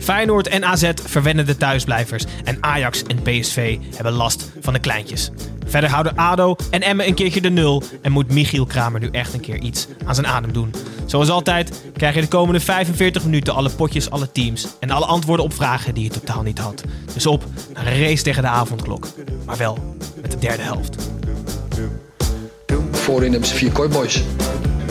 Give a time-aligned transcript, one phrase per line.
[0.00, 2.24] Feyenoord en AZ verwennen de thuisblijvers.
[2.44, 5.30] En Ajax en PSV hebben last van de kleintjes.
[5.66, 7.82] Verder houden ADO en Emmen een keertje de nul.
[8.02, 10.74] En moet Michiel Kramer nu echt een keer iets aan zijn adem doen.
[11.06, 14.66] Zoals altijd krijg je de komende 45 minuten alle potjes, alle teams.
[14.80, 16.84] En alle antwoorden op vragen die je totaal niet had.
[17.14, 17.44] Dus op
[17.74, 19.08] een race tegen de avondklok.
[19.46, 21.08] Maar wel met de derde helft.
[22.92, 24.22] Voorin hebben ze vier kooiboys.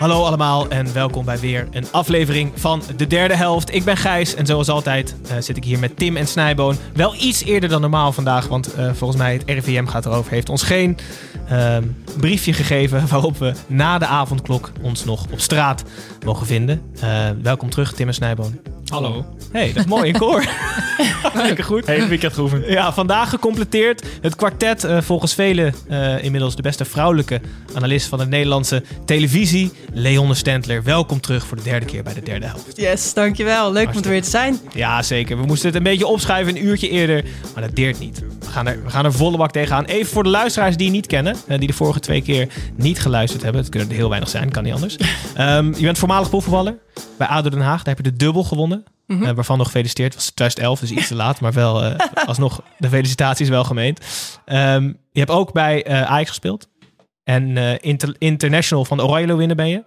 [0.00, 3.74] Hallo allemaal en welkom bij weer een aflevering van de derde helft.
[3.74, 6.76] Ik ben Gijs en zoals altijd eh, zit ik hier met Tim en Snijboon.
[6.94, 10.32] Wel iets eerder dan normaal vandaag, want eh, volgens mij het RIVM gaat erover.
[10.32, 10.96] Heeft ons geen
[11.50, 11.84] ehm,
[12.18, 15.84] briefje gegeven waarop we na de avondklok ons nog op straat
[16.24, 16.82] mogen vinden.
[17.00, 18.60] Eh, welkom terug Tim en Snijboon.
[18.90, 19.24] Hallo.
[19.52, 20.44] Hey, dat is mooi in koor.
[21.34, 21.86] Lekker goed.
[21.86, 22.66] Hele weekend geoefend.
[22.66, 24.02] Ja, vandaag gecompleteerd.
[24.20, 27.40] Het kwartet, eh, volgens velen eh, inmiddels de beste vrouwelijke
[27.74, 29.72] analist van de Nederlandse televisie.
[29.92, 32.76] Leonne Stentler, welkom terug voor de derde keer bij de derde helft.
[32.76, 33.72] Yes, dankjewel.
[33.72, 34.58] Leuk om er weer te zijn.
[34.74, 35.38] Ja, zeker.
[35.38, 37.24] We moesten het een beetje opschuiven, een uurtje eerder.
[37.54, 38.18] Maar dat deert niet.
[38.40, 39.84] We gaan er, we gaan er volle bak tegenaan.
[39.84, 41.36] Even voor de luisteraars die je niet kennen.
[41.46, 43.60] Eh, die de vorige twee keer niet geluisterd hebben.
[43.60, 44.96] Het kunnen er heel weinig zijn, kan niet anders.
[45.34, 46.78] Ehm, je bent voormalig profvoetballer
[47.18, 47.82] bij ADO Den Haag.
[47.82, 48.84] Daar heb je de dubbel gewonnen.
[49.06, 50.12] eh, waarvan nog gefeliciteerd.
[50.14, 51.40] Het was 2011, dus iets te laat.
[51.40, 51.94] Maar wel eh,
[52.28, 54.00] alsnog de felicitaties wel gemeend.
[54.44, 56.68] Ehm, je hebt ook bij eh, Ajax gespeeld.
[57.24, 59.82] En inter- international van de Oranje winnen ben je.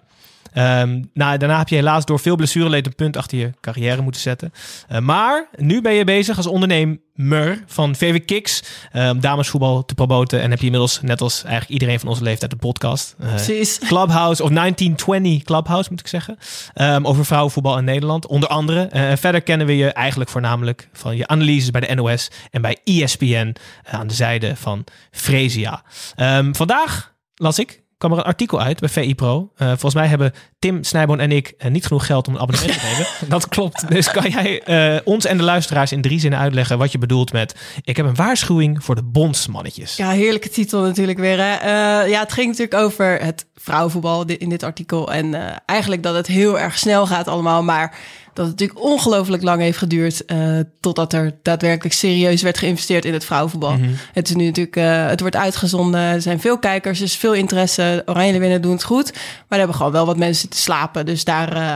[0.53, 4.21] Ehm, nou, daarna heb je helaas door veel blessureleed een punt achter je carrière moeten
[4.21, 4.53] zetten.
[4.87, 8.63] Eh, maar nu ben je bezig als ondernemer van VW Kicks.
[8.91, 10.41] eh, om damesvoetbal te promoten.
[10.41, 13.15] En heb je inmiddels, net als eigenlijk iedereen van onze leeftijd, een podcast.
[13.19, 13.79] Eh, Precies.
[13.89, 16.37] Clubhouse of 1920 Clubhouse moet ik zeggen.
[16.73, 18.27] Ehm, over vrouwenvoetbal in Nederland.
[18.27, 18.81] Onder andere.
[18.83, 22.77] Eh, verder kennen we je eigenlijk voornamelijk van je analyses bij de NOS en bij
[22.83, 25.83] ESPN aan de zijde van Fresia.
[26.15, 27.82] Ehm, vandaag las ik.
[28.03, 29.51] Kwam er een artikel uit bij VI Pro.
[29.55, 32.79] Eh, volgens mij hebben Tim, Snijboon en ik eh, niet genoeg geld om een abonnement
[32.79, 33.07] te nemen.
[33.33, 33.87] Dat klopt.
[33.89, 37.31] Dus kan jij eh, ons en de luisteraars in drie zinnen uitleggen wat je bedoelt
[37.31, 37.55] met...
[37.83, 39.95] Ik heb een waarschuwing voor de bondsmannetjes.
[39.95, 41.37] Ja, heerlijke titel natuurlijk weer.
[41.37, 41.53] Hè?
[41.53, 45.11] Eh, ja, het ging natuurlijk over het vrouwenvoetbal in dit artikel.
[45.11, 47.63] En eh, eigenlijk dat het heel erg snel gaat allemaal.
[47.63, 47.97] Maar
[48.33, 50.25] dat het natuurlijk ongelooflijk lang heeft geduurd...
[50.25, 50.37] eh,
[50.79, 53.75] totdat er daadwerkelijk serieus werd geïnvesteerd in het vrouwenvoetbal.
[54.13, 55.99] Het is nu natuurlijk, eh, het wordt uitgezonden.
[56.01, 58.03] Er zijn veel kijkers, er is veel interesse.
[58.05, 59.11] Oranje winnen doen het goed.
[59.13, 61.05] Maar er hebben gewoon wel wat mensen te slapen.
[61.05, 61.51] Dus daar...
[61.55, 61.75] eh,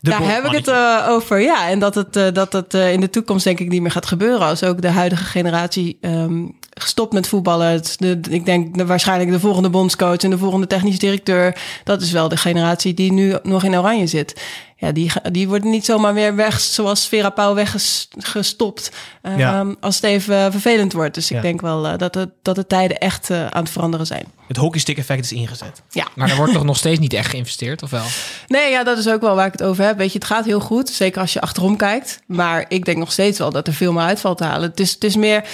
[0.00, 0.70] Daar heb ik het
[1.08, 1.40] over.
[1.40, 4.46] Ja, en dat het, dat het in de toekomst denk ik niet meer gaat gebeuren.
[4.46, 6.44] Als ook de huidige generatie ehm,
[6.78, 7.66] gestopt met voetballen.
[7.66, 11.56] Het, de, ik denk de, waarschijnlijk de volgende bondscoach en de volgende technisch directeur.
[11.84, 14.40] Dat is wel de generatie die nu nog in oranje zit.
[14.82, 18.90] Ja, die, die wordt niet zomaar weer weg zoals Vera Pauw weggestopt.
[19.22, 19.66] eh, Ja.
[19.80, 21.14] Als het even vervelend wordt.
[21.14, 21.42] Dus ik Ja.
[21.42, 24.24] denk wel eh, dat, het, dat de tijden echt eh, aan het veranderen zijn.
[24.48, 25.82] Het hockeystick effect is ingezet.
[25.90, 26.06] Ja.
[26.14, 28.04] Maar er wordt toch nog steeds niet echt geïnvesteerd, of wel?
[28.46, 29.96] Nee, ja, dat is ook wel waar ik het over heb.
[29.96, 30.88] Weet je, het gaat heel goed.
[30.88, 32.20] Zeker als je achterom kijkt.
[32.26, 34.70] Maar ik denk nog steeds wel dat er veel meer uitvalt te halen.
[34.70, 35.44] Het is, het is meer...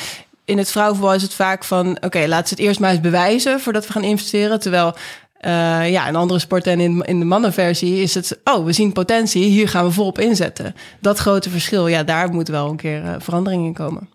[0.45, 1.99] In het vrouwenvoetbal is het vaak van...
[2.01, 4.61] Oké, laten ze het eerst maar eens bewijzen voordat we gaan investeren.
[4.61, 4.95] Terwijl...
[5.39, 8.41] eh, ja, in andere sporten en in, in de mannenversie is het...
[8.45, 10.75] Oh, we zien potentie, hier gaan we volop inzetten.
[11.01, 14.09] Dat grote verschil, ja, daar moet wel een keer eh, verandering in komen.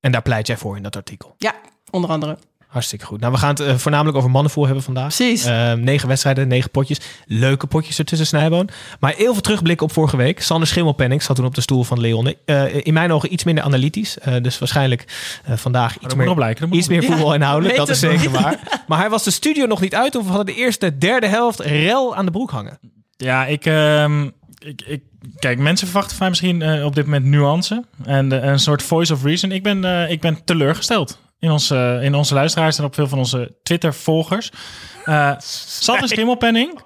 [0.00, 1.34] En daar pleit jij voor in dat artikel.
[1.38, 1.54] Ja,
[1.90, 2.38] onder andere.
[2.76, 3.20] Hartstikke goed.
[3.20, 5.14] Nou, we gaan het eh, voornamelijk over mannenvoer hebben vandaag.
[5.14, 5.44] Precies.
[5.44, 7.00] Ehm, negen wedstrijden, negen potjes.
[7.26, 8.68] Leuke potjes ertussen, Snijboon.
[9.00, 10.42] Maar heel veel terugblikken op vorige week.
[10.42, 12.34] Sander Schimmelpenning zat toen op de stoel van Leon.
[12.44, 14.18] Eh, in mijn ogen iets minder analytisch.
[14.18, 15.04] Eh, dus waarschijnlijk
[15.44, 17.76] eh, vandaag iets meer, blijken, iets meer voetbal inhoudelijk.
[17.76, 18.58] weet Dat is zeker waar.
[18.88, 20.16] Maar hij was de studio nog niet uit.
[20.16, 22.78] Of we hadden de eerste, derde helft rel aan de broek hangen.
[23.16, 24.24] Ja, ik, ehm,
[24.58, 25.02] ik, ik...
[25.38, 27.84] Kijk, mensen verwachten van mij misschien eh, op dit moment nuance.
[28.04, 29.52] En een soort voice of reason.
[29.52, 33.18] Ik ben, eh, ik ben teleurgesteld in onze, in onze luisteraars en op veel van
[33.18, 34.50] onze Twitter-volgers.
[35.04, 36.80] Eh Sander Schimmelpenning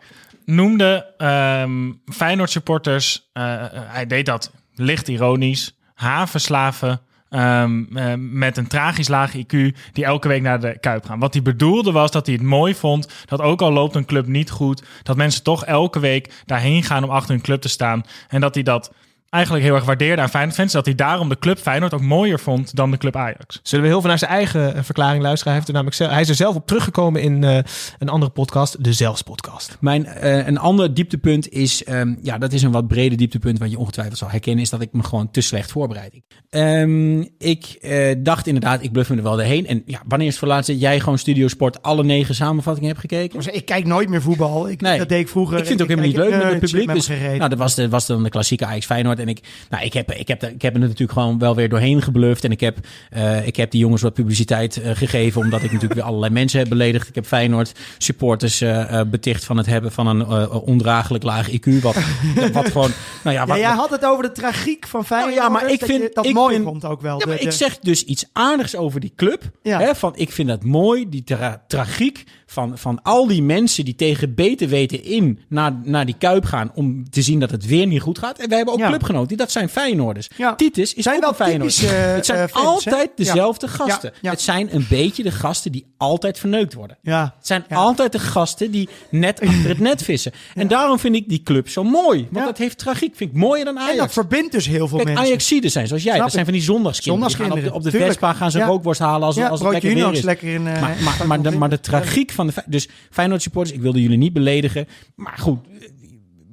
[0.44, 8.56] noemde ehm Feyenoord supporters, eh, eh, hij deed dat licht ironisch, havenslaven ehm, eh, met
[8.56, 11.18] een tragisch laag IQ die elke week naar de Kuip gaan.
[11.18, 14.26] Wat hij bedoelde was dat hij het mooi vond dat ook al loopt een club
[14.26, 18.02] niet goed, dat mensen toch elke week daarheen gaan om achter hun club te staan.
[18.28, 18.92] En dat hij dat
[19.30, 22.40] eigenlijk heel erg waardeerde aan Feyenoord fans, dat hij daarom de club Feyenoord ook mooier
[22.40, 23.60] vond dan de club Ajax.
[23.62, 25.52] Zullen we heel veel naar zijn eigen eh, verklaring luisteren?
[25.52, 27.58] Hij, heeft er namelijk zelf, hij is er zelf op teruggekomen in eh,
[27.98, 29.76] een andere podcast, de Zelfs podcast.
[29.80, 33.70] Mijn, eh, een ander dieptepunt is, ehm, ja, dat is een wat breder dieptepunt wat
[33.70, 36.20] je ongetwijfeld zal herkennen, is dat ik me gewoon te slecht voorbereid.
[36.50, 39.66] Ehm, ik eh, dacht inderdaad, ik bluff me er wel doorheen.
[39.66, 42.88] En ja, wanneer is het voor laatst dat jij gewoon Studio Sport alle negen samenvattingen
[42.88, 43.54] hebt gekeken?
[43.54, 44.68] Ik kijk nooit meer voetbal.
[44.68, 44.98] Ik, Nee.
[44.98, 45.58] Dat deed ik vroeger.
[45.58, 46.94] Ik vind het ook helemaal niet leuk met het publiek.
[46.94, 49.18] Dus, Dus, nou, dat was, de, was dan de klassieke Ajax Feyenoord.
[49.20, 49.40] En ik,
[49.70, 52.44] nou, ik, heb, ik, heb, ik heb er natuurlijk gewoon wel weer doorheen gebluft.
[52.44, 52.78] En ik heb,
[53.10, 55.40] eh, ik heb die jongens wat publiciteit eh, gegeven.
[55.40, 57.08] Omdat ik natuurlijk weer allerlei mensen heb beledigd.
[57.08, 61.80] Ik heb Feyenoord supporters eh, beticht van het hebben van een ondraaglijk laag IQ.
[61.80, 61.96] Wat,
[62.52, 62.90] wat gewoon,
[63.22, 65.32] nou ja, ja, wat, jij had het over de tragiek van Feyenoord.
[65.36, 67.18] Oh ja, maar ik vind- dat ik mooi vind- vond ook wel.
[67.18, 69.42] Ja, De- ik zeg dus iets aardigs over die club.
[69.62, 69.78] Ja.
[69.80, 73.94] Hè, van, ik vind dat mooi, die tra- tragiek van, van al die mensen die
[73.94, 77.86] tegen beter weten in naar, naar die Kuip gaan om te zien dat het weer
[77.86, 78.38] niet goed gaat.
[78.38, 78.88] En wij hebben ook Ja.
[78.88, 80.28] clubgenoten, die, dat zijn Feyenoorders.
[80.36, 80.54] Ja.
[80.54, 81.82] Titus is Zijn ook Feyenoord.
[81.84, 82.90] eh, het zijn eh, fans, hè?
[82.90, 83.72] altijd dezelfde Ja.
[83.72, 84.12] gasten.
[84.22, 86.98] Het zijn een beetje de gasten die altijd verneukt worden.
[87.02, 87.34] ja.
[87.38, 90.32] Het zijn altijd de gasten die net achter het net vissen.
[90.54, 92.26] En daarom vind ik die club zo mooi.
[92.30, 93.16] Want dat heeft tragiek.
[93.16, 94.12] Vind ik mooier dan En dat Ajax.
[94.12, 95.26] verbindt dus heel veel Kijk, mensen.
[95.26, 96.12] Ajaxiden zijn zoals jij.
[96.12, 97.56] Snap dat zijn van die zondagskinderen.
[97.56, 97.90] Op de, op de.
[97.90, 100.20] Vespa gaan ze rookworst halen als, als het lekker weer is.
[100.22, 100.66] lekker in...
[100.66, 102.52] eh, Maar, maar, maar, de, maar de tragiek van de...
[102.52, 104.88] Fe- Dus Feyenoord supporters, ik wilde jullie niet beledigen.
[105.14, 105.88] Maar goed, eh,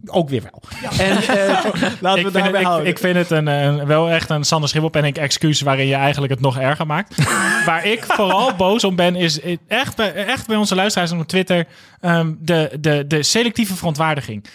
[0.05, 0.61] ook weer wel.
[0.99, 1.63] En, eh,
[2.01, 2.87] Laten ik, we vind daarbij het, ik, houden.
[2.87, 6.41] ik vind het een, een- wel echt een Sander Schimmelpenninck excuus waarin je eigenlijk het
[6.41, 7.15] nog erger maakt.
[7.65, 11.67] Waar ik vooral boos om ben, is echt bij, echt bij onze luisteraars op Twitter
[12.01, 14.45] ehm, de, de, de selectieve verontwaardiging.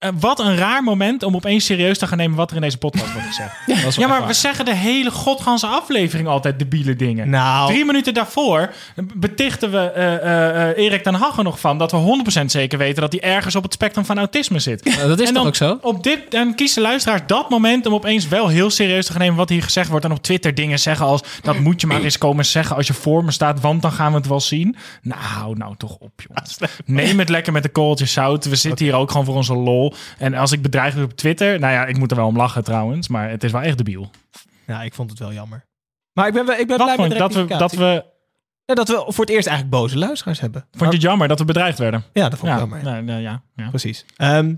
[0.00, 2.78] Eh, wat een raar moment om opeens serieus te gaan nemen wat er in deze
[2.78, 3.54] podcast wordt gezegd.
[4.00, 7.30] Ja, maar we zeggen de hele godganse aflevering altijd debiele dingen.
[7.30, 7.72] Nou.
[7.72, 8.72] Drie minuten daarvoor
[9.14, 13.12] betichten we eh, eh, Erik ten Haggen nog van dat we 100% zeker weten dat
[13.12, 14.84] hij ergens op het spectrum van autisme zit.
[14.84, 15.78] dat is En toch dan ook zo?
[15.80, 19.20] Op dit, en kiest de luisteraar dat moment om opeens wel heel serieus te gaan
[19.20, 20.04] nemen wat hier gezegd wordt.
[20.04, 22.94] En op Twitter dingen zeggen als, dat moet je maar eens komen zeggen als je
[22.94, 24.76] voor me staat, want dan gaan we het wel zien.
[25.02, 26.58] Nou, hou nou toch op, jongens.
[26.84, 28.44] Neem het lekker met een korreltje zout.
[28.44, 29.89] We zitten hier ook gewoon voor onze lol.
[30.18, 32.64] En als ik bedreigd word op Twitter, nou ja, ik moet er wel om lachen
[32.64, 34.10] trouwens, maar het is wel echt debiel.
[34.66, 35.64] Ja, ik vond het wel jammer.
[36.12, 37.16] Maar ik ben, ik ben blij met de?
[37.18, 38.04] Dat we, dat we,
[38.64, 40.66] Ja, dat we voor het eerst eigenlijk boze luisteraars hebben.
[40.70, 42.04] vond je het jammer dat we bedreigd werden?
[42.12, 42.84] Ja, dat vond ik Ja, jammer.
[42.84, 42.90] ja.
[42.92, 43.68] nee, nee, ja, ja.
[43.68, 44.04] Precies.
[44.16, 44.54] Ehm,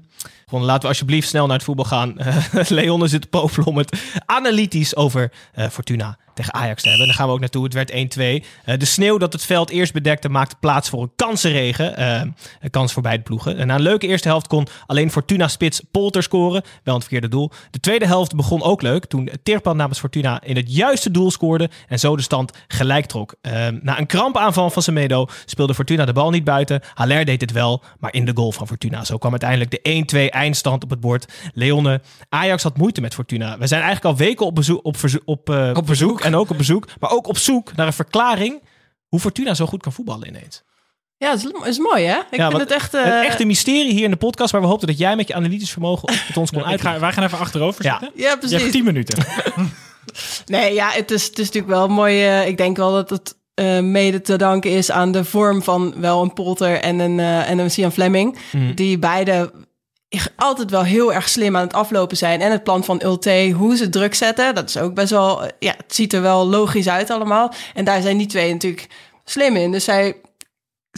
[0.47, 2.19] gewoon, laten we alsjeblieft snel naar het voetbal gaan.
[2.19, 2.37] Eh,
[2.69, 7.07] Leon zit te popelen om het analytisch over eh, Fortuna tegen Ajax te hebben.
[7.07, 7.65] En daar gaan we ook naartoe.
[7.65, 8.45] Het werd 1-2.
[8.65, 11.97] Eh, de sneeuw dat het veld eerst bedekte maakte plaats voor een kansenregen.
[11.97, 12.21] Eh,
[12.61, 13.57] een kans voor beide ploegen.
[13.57, 16.63] En na een leuke eerste helft kon alleen Fortuna-spits Polter scoren.
[16.83, 17.51] Wel een verkeerde doel.
[17.71, 19.07] De tweede helft begon ook leuk.
[19.07, 21.71] Toen Tirpan namens Fortuna in het juiste doel scoorde.
[21.89, 23.35] En zo de stand gelijk trok.
[23.41, 23.53] Eh,
[23.83, 26.81] na een krampaanval van Semedo speelde Fortuna de bal niet buiten.
[26.95, 29.05] Haller deed het wel, maar in de goal van Fortuna.
[29.05, 31.33] Zo kwam uiteindelijk de 1-2 eindstand op het bord.
[31.55, 33.59] Leone, Ajax had moeite met Fortuna.
[33.59, 34.81] We zijn eigenlijk al weken op, bezoek,
[35.25, 36.85] op, eh, Op verzoek en ook op bezoek.
[37.01, 38.63] Maar ook op zoek naar een verklaring
[39.09, 40.63] hoe Fortuna zo goed kan voetballen ineens.
[41.17, 42.17] Ja, dat is, is mooi hè?
[42.31, 42.95] Ik Ja, vind het echt...
[42.95, 45.35] eh, een echte mysterie hier in de podcast, waar we hoopten dat jij met je
[45.35, 47.01] analytisch vermogen met ons kon Ik ga, uitleggen.
[47.01, 47.99] wij gaan even achterover Ja.
[48.01, 48.21] zitten.
[48.23, 48.61] Ja, Je precies.
[48.61, 49.19] hebt 10 minuten.
[50.47, 52.25] Nee, ja, het is, het is natuurlijk wel mooi.
[52.27, 55.95] eh, ik denk wel dat het eh, mede te danken is aan de vorm van
[56.01, 58.39] wel een Polter en een, eh en een Sian Fleming.
[58.53, 58.75] Mhm.
[58.75, 59.53] Die beide
[60.37, 62.41] altijd wel heel erg slim aan het aflopen zijn.
[62.41, 65.43] En het plan van Ulte, hoe ze druk zetten, dat is ook best wel...
[65.43, 67.53] eh, Ja, het ziet er wel logisch uit allemaal.
[67.75, 68.87] En daar zijn die twee natuurlijk
[69.25, 69.73] slim in.
[69.73, 70.17] Dus zij...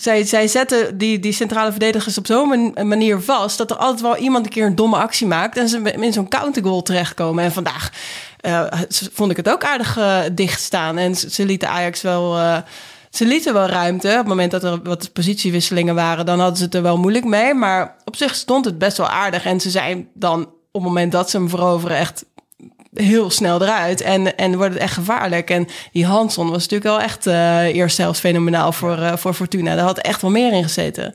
[0.00, 3.58] Zij, zij zetten die, die centrale verdedigers op zo'n man- manier vast...
[3.58, 5.56] dat er altijd wel iemand een keer een domme actie maakt...
[5.56, 7.44] en ze in zo'n countergoal terechtkomen.
[7.44, 7.90] En vandaag
[8.40, 8.66] eh,
[9.12, 10.98] vond ik het ook aardig eh, dicht staan.
[10.98, 12.36] En ze, ze lieten Ajax wel...
[13.14, 14.08] ze lieten wel ruimte.
[14.08, 16.26] Op het moment dat er wat positiewisselingen waren...
[16.26, 17.54] dan hadden ze het er wel moeilijk mee.
[17.54, 19.44] Maar op zich stond het best wel aardig.
[19.44, 21.96] En ze zijn dan op het moment dat ze hem veroveren...
[21.96, 22.24] echt
[22.94, 24.00] heel snel eruit.
[24.00, 25.50] En, en wordt het echt gevaarlijk.
[25.50, 29.74] En die Hanson was natuurlijk wel echt eh eerst zelfs fenomenaal voor, eh, voor Fortuna.
[29.74, 31.14] Daar had echt wel meer in gezeten.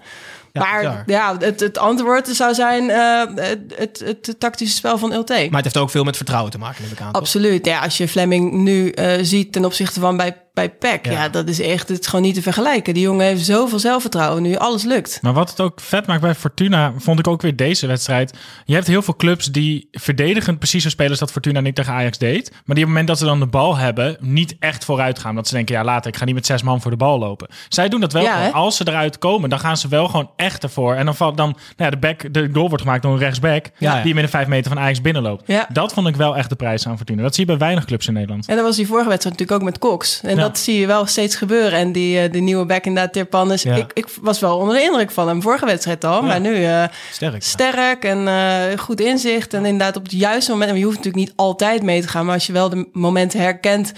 [0.54, 1.04] Ja, maar bizar.
[1.06, 5.34] ja, het, het antwoord zou zijn eh, het, het, het tactische spel van Ulte.
[5.34, 7.12] Maar het heeft ook veel met vertrouwen te maken, neem ik aan.
[7.12, 7.22] toch?
[7.22, 7.66] Absoluut.
[7.66, 11.06] Ja, als je Fleming nu ziet ten opzichte van bij, bij PEC.
[11.06, 11.12] Ja.
[11.12, 11.30] Ja.
[11.30, 12.94] dat is echt, het is gewoon niet te vergelijken.
[12.94, 15.20] Die jongen heeft zoveel zelfvertrouwen nu, alles lukt.
[15.22, 18.34] Maar wat het ook vet maakt bij Fortuna, vond ik ook weer deze wedstrijd.
[18.66, 21.94] Je hebt heel veel clubs die verdedigend precies zo spelen als dat Fortuna niet tegen
[21.94, 22.50] Ajax deed.
[22.50, 25.36] Maar die op het moment dat ze dan de bal hebben, niet echt vooruit gaan.
[25.36, 27.48] Dat ze denken, ja later, ik ga niet met zes man voor de bal lopen.
[27.70, 28.50] Zij doen dat wel Ja?
[28.50, 30.96] Als ze eruit komen, dan gaan ze wel gewoon echt ervoor.
[30.96, 33.66] En dan valt dan, nou ja, de, back, de goal wordt gemaakt door een rechtsback,
[33.78, 35.44] Ja, die binnen vijf meter van Ajax binnenloopt.
[35.48, 35.68] Ja.
[35.74, 37.22] Dat vond ik wel echt de prijs aan Fortuna.
[37.22, 38.48] Dat zie je bij weinig clubs in Nederland.
[38.48, 40.22] En dat was die vorige wedstrijd natuurlijk ook met Cox.
[40.24, 40.38] En.
[40.50, 41.80] Dat zie je wel steeds gebeuren.
[41.80, 43.64] En die, eh, die nieuwe back inderdaad, Tirpanis.
[43.64, 43.76] Ja.
[43.76, 46.22] Ik, ik was wel onder de indruk van hem vorige wedstrijd al.
[46.22, 47.44] Maar nu eh, Sterk.
[47.44, 49.54] sterk en eh, goed inzicht.
[49.54, 50.70] En inderdaad op het juiste moment.
[50.70, 52.26] En je hoeft natuurlijk niet altijd mee te gaan.
[52.26, 53.92] Maar als je wel de momenten herkent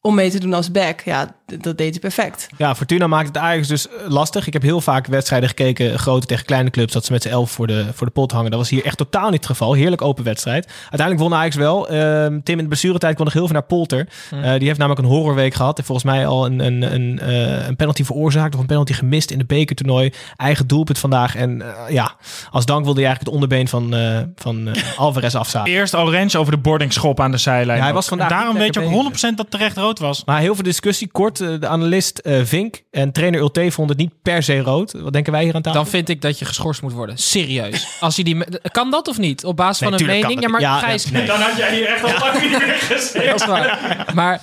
[0.00, 1.00] om mee te doen als back.
[1.00, 2.48] Ja, dat deed hij perfect.
[2.56, 4.46] Ja, Fortuna maakt het Ajax dus eh, lastig.
[4.46, 7.50] Ik heb heel vaak wedstrijden gekeken, grote tegen kleine clubs, dat ze met z'n elf
[7.50, 8.50] voor de, voor de pot hangen.
[8.50, 9.72] Dat was hier echt totaal niet het geval.
[9.72, 10.66] Heerlijk open wedstrijd.
[10.80, 11.88] Uiteindelijk won Ajax wel.
[11.88, 14.08] Ehm, Tim, in de blessuretijd kon nog heel veel naar Polter.
[14.30, 15.78] Eh, die heeft namelijk een horrorweek gehad.
[15.78, 19.30] En volgens mij al een, een, een, eh, een penalty veroorzaakt of een penalty gemist
[19.30, 20.12] in de bekertoernooi.
[20.36, 21.36] Eigen doelpunt vandaag.
[21.36, 22.14] En ja,
[22.50, 25.70] als dank wilde hij eigenlijk het onderbeen van, eh, van eh, Alvarez afzagen.
[25.70, 27.78] Eerst Orange over de boarding schop aan de zijlijn.
[27.78, 30.24] Ja, hij was vandaag daarom weet je ook 100% dat terecht rood was.
[30.24, 31.08] Maar heel veel discussie.
[31.12, 34.92] Kort, de analist eh, Vink en trainer Ulte vonden het niet per se rood.
[34.92, 35.80] Wat denken wij hier aan tafel?
[35.82, 37.18] Dan vind ik dat je geschorst moet worden.
[37.18, 37.96] Serieus.
[38.00, 39.44] Als hij die me- kan dat of niet?
[39.44, 40.40] Op basis Nee, van een mening?
[40.40, 41.26] Ja, maar Ja, Gijs, nee.
[41.26, 43.26] Dan had jij hier echt al lang niet meer gezien.
[43.30, 44.10] dat is waar.
[44.14, 44.40] Maar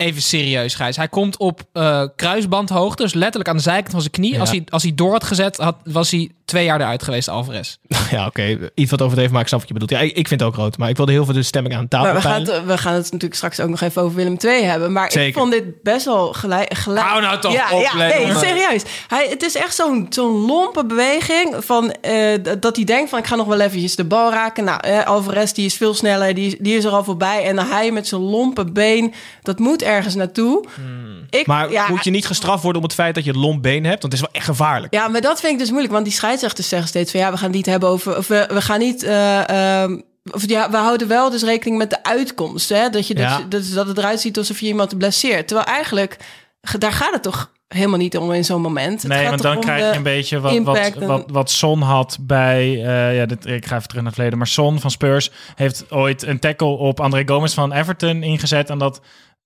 [0.00, 0.96] even serieus, Gijs.
[0.96, 4.32] Hij komt op eh, kruisbandhoogte, dus letterlijk aan de zijkant van zijn knie.
[4.32, 4.40] Ja.
[4.40, 7.76] Als, hij, als hij door had gezet, had, was hij twee jaar eruit geweest, Alvarez.
[8.10, 8.70] Ja, oké.
[8.74, 10.00] Iets wat overdreven, maar ik snap wat je bedoelt.
[10.00, 10.78] Ja, ik, ik vind het ook rood.
[10.78, 12.94] Maar ik wilde heel veel de stemming aan tafel Maar we gaan, het, we gaan
[12.94, 14.92] het natuurlijk straks ook nog even over Willem II hebben.
[14.92, 15.28] Maar Zeker.
[15.28, 16.74] ik vond dit best wel gelijk.
[16.74, 17.06] gelijk.
[17.06, 18.82] Hou nou toch ja, op, ja, nee, serieus.
[19.08, 21.56] Hij, het is echt zo'n zo'n lompe beweging.
[21.58, 24.64] Van, eh, dat hij denkt van ik ga nog wel eventjes de bal raken.
[24.64, 26.34] Nou, eh, Alvarez die is veel sneller.
[26.34, 27.44] Die, die is er al voorbij.
[27.44, 29.14] En hij met zijn lompe been.
[29.42, 30.62] Dat moet ergens naartoe.
[30.62, 31.42] Ik, Hmm.
[31.54, 33.84] Maar ja, moet je niet gestraft worden om het feit dat je het lomp been
[33.84, 34.02] hebt?
[34.02, 34.94] Want het is wel echt gevaarlijk.
[34.94, 35.92] Ja, maar dat vind ik dus moeilijk.
[35.92, 38.16] Want die scheidsrechters zeggen steeds van ja, we gaan het niet hebben over.
[38.16, 39.02] Of we, we gaan niet.
[39.02, 40.00] eh, ehm,
[40.32, 42.68] of ja, we houden wel dus rekening met de uitkomst.
[42.68, 42.88] Hè?
[42.90, 43.40] Dat, je dus, Ja.
[43.48, 45.48] dat, dat het eruit ziet alsof je iemand blesseert.
[45.48, 46.16] Terwijl eigenlijk,
[46.62, 49.02] ge- daar gaat het toch helemaal niet om in zo'n moment.
[49.06, 52.62] Nee, want dan krijg je een beetje wat, wat, wat, wat Son had bij...
[52.84, 54.38] eh, ja, dit, ik ga even terug naar het verleden.
[54.38, 58.70] Maar Son van Spurs heeft ooit een tackle op André Gomez van Everton ingezet.
[58.70, 59.00] En dat,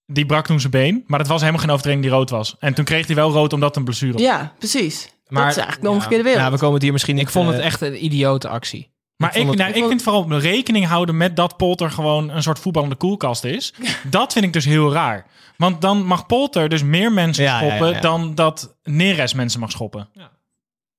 [0.06, 1.04] die brak toen zijn been.
[1.06, 2.56] Maar dat was helemaal geen overtreding die rood was.
[2.58, 4.23] En toen kreeg hij wel rood omdat het een blessure was.
[4.23, 5.08] Ja, precies.
[5.28, 6.42] Maar- dat is eigenlijk de omgekeerde wereld.
[6.44, 8.92] Ja, we komen het hier misschien Ik vond het eh, echt een idiote actie.
[9.16, 12.42] Maar Ik ik, het- nou, ik vind vooral rekening houden met dat Polter gewoon een
[12.42, 13.75] soort voetballende koelkast is.
[14.11, 15.26] Dat vind ik dus heel raar.
[15.56, 18.00] Want dan mag Polter dus meer mensen Ja, ja, ja, schoppen ja.
[18.00, 20.08] dan dat Neres mensen mag schoppen.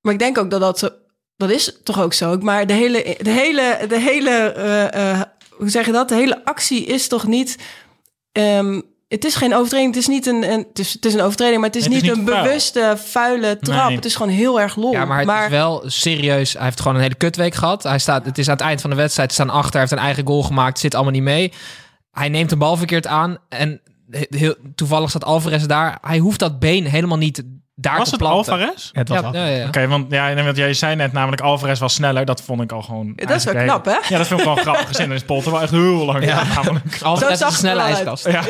[0.02, 0.90] Maar ik denk ook dat dat zo.
[1.38, 2.38] Dat is toch ook zo.
[2.38, 6.10] Maar de hele, de hele, de hele, eh, eh, hoe zeg je dat?
[6.10, 7.58] De hele actie is toch niet.
[8.32, 8.82] ehm,
[9.16, 9.94] het is geen overtreding.
[9.94, 10.52] Het is niet een.
[10.52, 12.28] een het, is, het is een overtreding, maar het is, Het is niet, niet een
[12.28, 12.44] vuil.
[12.44, 13.88] bewuste vuile trap.
[13.88, 13.96] Nee.
[13.96, 14.92] Het is gewoon heel erg lol.
[14.92, 16.54] Ja, maar het is wel serieus.
[16.54, 17.84] Hij heeft gewoon een hele kutweek gehad.
[17.84, 19.30] Hij staat, het is aan het eind van de wedstrijd.
[19.34, 19.72] Ze staan achter.
[19.72, 20.80] Hij heeft een eigen goal gemaakt.
[20.80, 21.54] Zit allemaal niet mee.
[22.12, 23.38] Hij neemt de bal verkeerd aan.
[23.50, 25.98] En he- heel, toevallig staat Alvarez daar.
[26.02, 27.44] Hij hoeft dat been helemaal niet
[27.78, 28.54] daar Was het planten.
[28.54, 28.90] Alvarez?
[28.92, 29.68] Het was Ja, ja, ja.
[29.68, 32.26] Oké, want, ja, want jij zei net namelijk Alvarez was sneller.
[32.26, 33.14] Dat vond ik al gewoon...
[33.16, 33.98] dat is wel knap, hè?
[34.10, 34.88] Ja, dat vind ik wel grappig.
[34.88, 36.26] Gezien is Polter wel echt heel lang.
[36.26, 36.44] Ja.
[37.02, 38.28] Alvarez is een snelle ijskast.
[38.28, 38.42] Ja.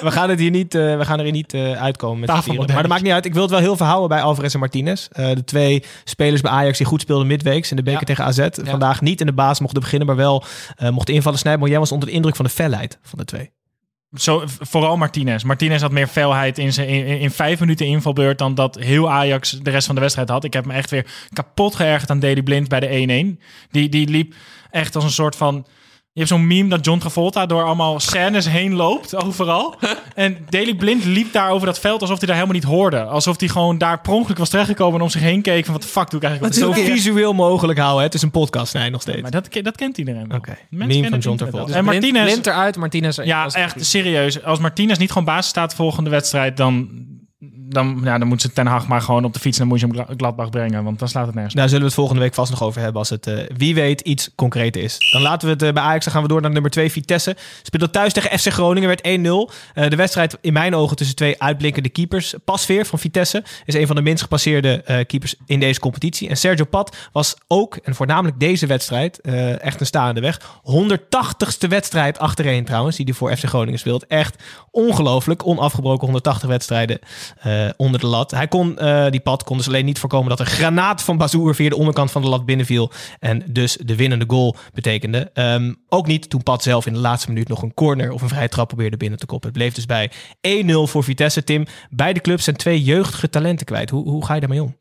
[0.00, 2.66] We gaan, het hier niet, eh, we gaan er hier niet eh, uitkomen met vieren.
[2.66, 3.24] Maar dat maakt niet uit.
[3.24, 5.08] Ik wil het wel heel veel houden bij Alvarez en Martinez.
[5.12, 8.06] Eh, de twee spelers bij Ajax die goed speelden midweeks in de beker Ja.
[8.06, 8.48] tegen AZ.
[8.62, 10.44] Vandaag niet in de baas mochten beginnen, maar wel
[10.76, 11.38] eh mochten invallen.
[11.38, 13.50] Snijboom, jij was onder de indruk van de felheid van de twee.
[14.16, 15.42] Zo, vooral Martinez.
[15.42, 19.70] Martinez had meer felheid in, zijn, in, vijf minuten invalbeurt dan dat heel Ajax de
[19.70, 20.44] rest van de wedstrijd had.
[20.44, 23.42] Ik heb me echt weer kapot geërgerd aan Daley Blind bij de 1-1.
[23.70, 24.34] Die, die liep
[24.70, 25.66] echt als een soort van...
[26.16, 29.74] Je hebt zo'n meme dat John Travolta door allemaal scènes heen loopt, overal.
[30.14, 33.02] en Daley Blind liep daar over dat veld alsof hij daar helemaal niet hoorde.
[33.02, 35.82] Alsof hij gewoon daar per ongeluk was terechtgekomen en om zich heen keek van wat
[35.82, 36.54] de fuck doe ik eigenlijk?
[36.56, 37.98] Zo op dit- visueel mogelijk houden.
[37.98, 38.04] hè.
[38.04, 39.20] Het is een podcast, nee, nog steeds.
[39.22, 40.36] Maar dat, dat kent iedereen wel.
[40.38, 40.50] Oké.
[40.50, 41.66] Mensen Meme kennen van het John Travolta.
[41.66, 41.76] wel.
[41.76, 42.22] En Martinez...
[42.24, 44.42] Blind eruit, Martinez Ja, echt serieus.
[44.42, 46.88] Als Martinez niet gewoon basis staat volgende wedstrijd, dan,
[47.74, 50.50] dan, ja, dan moet ze Ten Hag maar gewoon op de fiets naar Moesje Gladbach
[50.50, 50.84] brengen.
[50.84, 51.54] Want dan slaat het nergens.
[51.54, 54.00] Daar zullen we het volgende week vast nog over hebben als het eh, wie weet
[54.00, 55.10] iets concreter is.
[55.12, 56.04] Dan laten we het eh, bij Ajax.
[56.04, 57.36] Dan gaan we door naar nummer 2 Vitesse.
[57.62, 59.54] Speelde thuis tegen FC Groningen, werd 1-0.
[59.74, 62.34] Eh, de wedstrijd in mijn ogen tussen twee uitblinkende keepers.
[62.44, 66.28] Pasveer van Vitesse is een van de minst gepasseerde keepers in deze competitie.
[66.28, 69.20] En Sergio Pat was ook, en voornamelijk deze wedstrijd,
[69.60, 70.40] echt een staande weg.
[70.62, 74.06] 180ste wedstrijd achtereen trouwens, die hij voor FC Groningen speelt.
[74.06, 75.46] Echt ongelooflijk.
[75.46, 76.98] Onafgebroken 180 wedstrijden.
[77.64, 78.30] Eh, onder de lat.
[78.30, 81.54] Hij kon, eh, die pad kon dus alleen niet voorkomen dat een granaat van Bazoer
[81.54, 82.90] via de onderkant van de lat binnenviel.
[83.18, 85.30] En dus de winnende goal betekende.
[85.32, 88.28] Ehm, ook niet toen Pat zelf in de laatste minuut nog een corner of een
[88.28, 89.48] vrije trap probeerde binnen te koppen.
[89.48, 91.66] Het bleef dus bij 1-0 voor Vitesse, Tim.
[91.90, 93.90] Beide clubs zijn twee jeugdige talenten kwijt.
[93.90, 94.76] Hoe, hoe ga je daarmee om?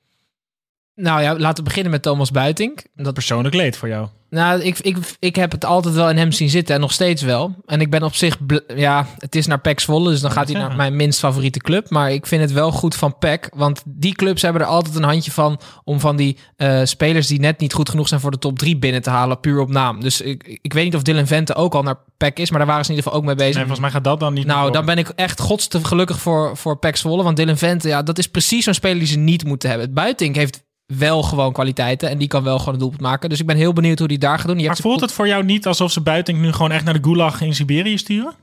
[0.95, 2.83] Nou ja, laten we beginnen met Thomas Buitink.
[2.95, 4.07] Dat Persoonlijk leed voor jou.
[4.33, 7.21] Nou, ik, ik, ik heb het altijd wel in hem zien zitten en nog steeds
[7.21, 7.55] wel.
[7.65, 8.37] En ik ben op zich,
[8.75, 11.89] ja, het is naar PEC Zwolle, dus dan gaat hij naar mijn minst favoriete club.
[11.89, 15.03] Maar ik vind het wel goed van PEC, want die clubs hebben er altijd een
[15.03, 18.37] handje van om van die eh, spelers die net niet goed genoeg zijn voor de
[18.37, 20.01] top 3 binnen te halen, puur op naam.
[20.01, 22.67] Dus ik, ik weet niet of Dylan Vente ook al naar PEC is, maar daar
[22.67, 23.61] waren ze in ieder geval ook mee bezig.
[23.61, 26.19] En volgens mij gaat dat dan niet Nou, dan ben ik echt gods te gelukkig
[26.19, 27.23] voor, voor PEC Zwolle.
[27.23, 29.87] Want Dylan Vente, ja, dat is precies zo'n speler die ze niet moeten hebben.
[29.87, 33.29] Het Buitink heeft wel gewoon kwaliteiten en die kan wel gewoon een doelpunt maken.
[33.29, 34.57] Dus ik ben heel benieuwd hoe die daar gaat doen.
[34.57, 37.03] Die Maar voelt het voor jou niet alsof ze buiten nu gewoon echt naar de
[37.03, 38.33] gulag in Siberië sturen?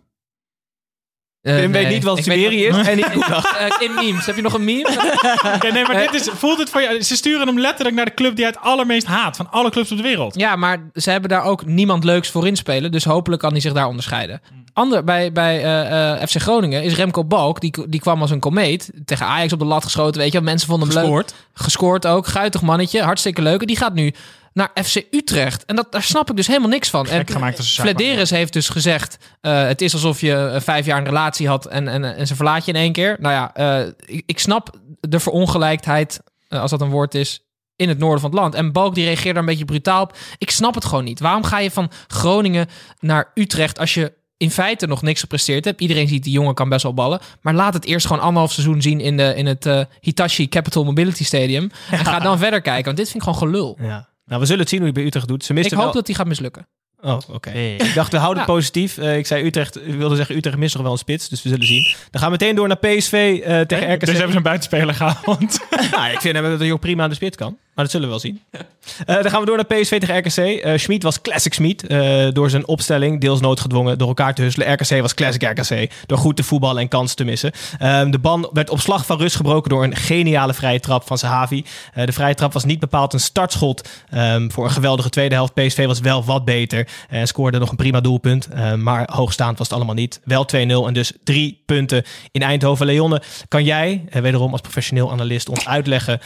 [1.40, 3.56] Eh, Tim weet niet wat Ik weet Siberië is en niet Gulag.
[3.56, 4.26] Eh, in memes.
[4.26, 4.88] Heb je nog een meme?
[5.72, 7.02] Nee, maar dit is, voelt het voor jou...
[7.02, 9.36] Ze sturen hem letterlijk naar de club die hij het allermeest haat.
[9.36, 10.34] Van alle clubs op de wereld.
[10.34, 12.92] Ja, maar ze hebben daar ook niemand leuks voor inspelen.
[12.92, 14.40] Dus hopelijk kan hij zich daar onderscheiden.
[14.72, 17.60] Ander, bij bij eh, eh, FC Groningen is Remco Balk.
[17.60, 18.90] Die, die kwam als een komeet.
[19.04, 20.20] Tegen Ajax op de lat geschoten.
[20.20, 21.24] Weet je, mensen vonden hem leuk.
[21.54, 22.06] Gescoord.
[22.06, 22.26] Ook.
[22.26, 23.02] Guitig mannetje.
[23.02, 23.60] Hartstikke leuk.
[23.60, 24.14] En die gaat nu
[24.52, 25.64] naar FC Utrecht.
[25.64, 27.06] En dat, daar snap ik dus helemaal niks van.
[27.06, 27.54] Gek En.
[27.54, 29.18] Flederis heeft dus gezegd...
[29.40, 32.64] eh, het is alsof je vijf jaar een relatie had en, en, en ze verlaat
[32.64, 33.16] je in één keer.
[33.20, 37.44] Nou ja, ik, ik snap de verongelijkheid, als dat een woord is,
[37.80, 38.54] in het noorden van het land.
[38.54, 40.16] En Balk die reageert daar een beetje brutaal op.
[40.38, 41.20] Ik snap het gewoon niet.
[41.20, 45.80] Waarom ga je van Groningen naar Utrecht als je in feite nog niks gepresteerd hebt?
[45.80, 47.20] Iedereen ziet die jongen kan best wel ballen.
[47.40, 50.84] Maar laat het eerst gewoon anderhalf seizoen zien in, de, in het eh, Hitachi Capital
[50.84, 51.70] Mobility Stadium.
[51.90, 53.78] En ga dan verder kijken, want dit vind ik gewoon gelul.
[53.80, 54.08] Ja.
[54.24, 55.44] Nou, we zullen het zien hoe hij bij Utrecht doet.
[55.44, 55.94] Ze Ik misten hoop wel...
[55.94, 56.66] dat die gaat mislukken.
[57.02, 57.50] Oh, oké.
[57.50, 58.54] Ik dacht, we houden het Ja.
[58.54, 58.98] positief.
[58.98, 61.48] Eh, ik zei Utrecht, ik wilde zeggen Utrecht mist nog wel een spits, dus we
[61.48, 61.82] zullen zien.
[62.10, 64.00] Dan gaan we meteen door naar PSV eh, tegen RKC.
[64.00, 65.58] Dus hebben ze een buitenspeler gehaald.
[65.92, 67.58] nou, ik vind dat hij ook prima aan de spits kan.
[67.80, 68.66] Maar dat zullen we wel zien.
[69.06, 70.62] Eh, dan gaan we door naar PSV tegen RKC.
[70.62, 71.86] Eh Schmid was classic Schmid.
[71.86, 74.72] eh, door zijn opstelling, deels noodgedwongen, door elkaar te husselen.
[74.72, 75.90] RKC was classic RKC.
[76.06, 77.52] Door goed te voetballen en kansen te missen.
[77.78, 81.18] Ehm, de ban werd op slag van rust gebroken door een geniale vrije trap van
[81.18, 81.64] Sahavi.
[82.04, 85.54] De vrije trap was niet bepaald een startschot ehm, voor een geweldige tweede helft.
[85.54, 88.46] PSV was wel wat beter en scoorde nog een prima doelpunt.
[88.46, 90.20] Eh, maar hoogstaand was het allemaal niet.
[90.24, 92.86] Wel 2-0 en dus drie punten in Eindhoven.
[92.86, 96.20] Leonne, kan jij, wederom als professioneel analist, ons uitleggen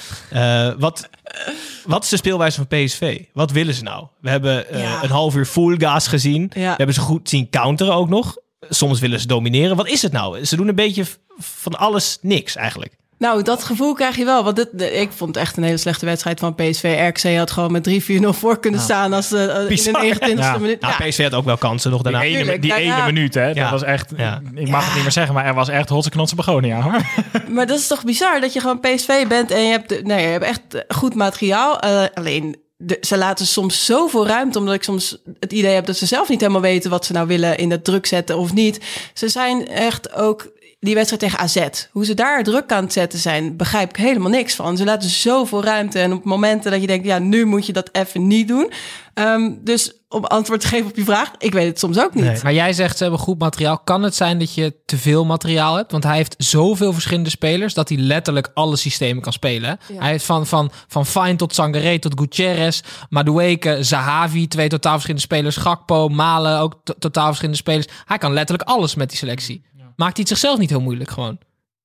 [0.78, 1.08] wat,
[1.84, 3.20] wat is de speelwijze van PSV?
[3.32, 4.06] Wat willen ze nou?
[4.20, 5.02] We hebben eh, Ja.
[5.02, 6.50] een half uur full gas gezien.
[6.54, 6.60] Ja.
[6.70, 8.36] We hebben ze goed zien counteren ook nog.
[8.68, 9.76] Soms willen ze domineren.
[9.76, 10.44] Wat is het nou?
[10.44, 11.04] Ze doen een beetje
[11.38, 12.96] van alles niks eigenlijk.
[13.24, 14.44] Nou, dat gevoel krijg je wel.
[14.44, 17.10] Want dit, de- ik vond het echt een hele slechte wedstrijd van PSV.
[17.14, 20.10] RKC had gewoon met 3-4-0 voor kunnen staan als uh, in de Bizar, hè?
[20.14, 20.58] 29e Ja.
[20.58, 20.80] minuut.
[20.80, 21.06] Nou, Ja.
[21.08, 22.20] PSV had ook wel kansen nog daarna.
[22.20, 23.04] Die ene, die ja, ene ja.
[23.06, 23.46] minuut, hè.
[23.46, 23.70] Dat Ja.
[23.70, 24.12] was echt...
[24.16, 24.40] Ja.
[24.54, 27.00] Ik mag het niet meer zeggen, maar er was echt hotse knotse begonia, hoor.
[27.54, 30.22] Maar dat is toch bizar dat je gewoon PSV bent en je hebt, de- nee,
[30.22, 31.80] je hebt echt eh, goed materiaal.
[31.80, 35.96] Eh, alleen de, ze laten soms zoveel ruimte, omdat ik soms het idee heb dat
[35.96, 38.80] ze zelf niet helemaal weten wat ze nou willen in het druk zetten of niet.
[39.14, 40.52] Ze zijn echt ook
[40.84, 41.86] die wedstrijd tegen AZ.
[41.90, 44.76] Hoe ze daar druk aan het zetten zijn, begrijp ik helemaal niks van.
[44.76, 47.88] Ze laten zoveel ruimte en op momenten dat je denkt, ja, nu moet je dat
[47.92, 48.72] even niet doen.
[49.14, 52.24] Ehm, dus om antwoord te geven op je vraag, ik weet het soms ook niet.
[52.24, 52.38] Nee.
[52.42, 53.78] Maar jij zegt ze hebben goed materiaal.
[53.78, 55.92] Kan het zijn dat je te veel materiaal hebt?
[55.92, 59.78] Want hij heeft zoveel verschillende spelers dat hij letterlijk alle systemen kan spelen.
[59.92, 60.00] Ja.
[60.00, 65.22] Hij heeft van, van, van Fine tot Sangaré tot Gutierrez, Madueke, Zahavi, twee totaal verschillende
[65.26, 65.56] spelers.
[65.56, 67.86] Gakpo, Malen, ook to- totaal verschillende spelers.
[68.04, 69.64] Hij kan letterlijk alles met die selectie.
[69.96, 71.38] Maakt hij het zichzelf niet heel moeilijk gewoon?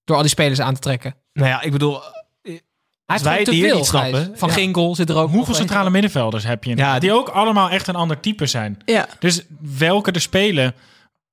[0.03, 1.15] Door al die spelers aan te trekken.
[1.33, 2.01] Nou ja, ik bedoel...
[3.09, 4.37] Hij Als heeft wij het te hier veel, niet snappen...
[4.37, 4.53] Van ja.
[4.53, 6.75] Ginkel zit er ook nog Hoeveel centrale middenvelders heb je?
[6.75, 8.81] Ja, die ook allemaal echt een ander type zijn.
[8.85, 9.07] Ja.
[9.19, 10.71] Dus welke er spelen eh,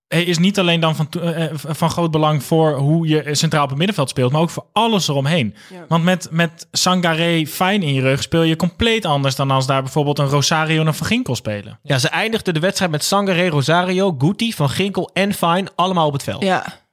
[0.09, 3.69] is niet alleen dan van, eh, eh, van groot belang voor hoe je centraal op
[3.69, 5.55] het middenveld speelt, maar ook voor alles eromheen.
[5.73, 5.85] Ja.
[5.89, 9.83] Want met, met Sangaré fijn in je rug speel je compleet anders dan als daar
[9.83, 11.79] bijvoorbeeld een Rosario en een Van Ginkel spelen.
[11.83, 16.13] Ja, ze eindigden de wedstrijd met Sangaré, Rosario, Guti, Van Ginkel en Fine allemaal op
[16.13, 16.43] het veld.
[16.43, 16.85] Ja.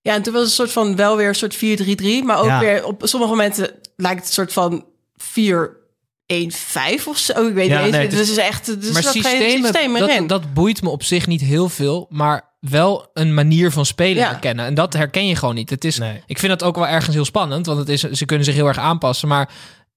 [0.00, 2.24] Ja, en toen was het een soort van wel weer een soort 4-3-3.
[2.24, 2.58] Maar ook Ja.
[2.60, 4.84] weer op sommige momenten lijkt het een soort van
[7.02, 7.46] 4-1-5 of zo.
[7.46, 7.96] Ik weet Ja, niet eens.
[7.96, 10.26] nee, dus het is echt er maar geen systemen, systeem erin.
[10.26, 14.16] dat, dat boeit me op zich niet heel veel, maar wel een manier van spelen
[14.22, 14.28] Ja.
[14.28, 14.64] herkennen.
[14.66, 15.70] En dat herken je gewoon niet.
[15.70, 16.22] Het is, Nee.
[16.26, 18.66] Ik vind dat ook wel ergens heel spannend, want het is, ze kunnen zich heel
[18.66, 19.28] erg aanpassen.
[19.28, 19.48] Maar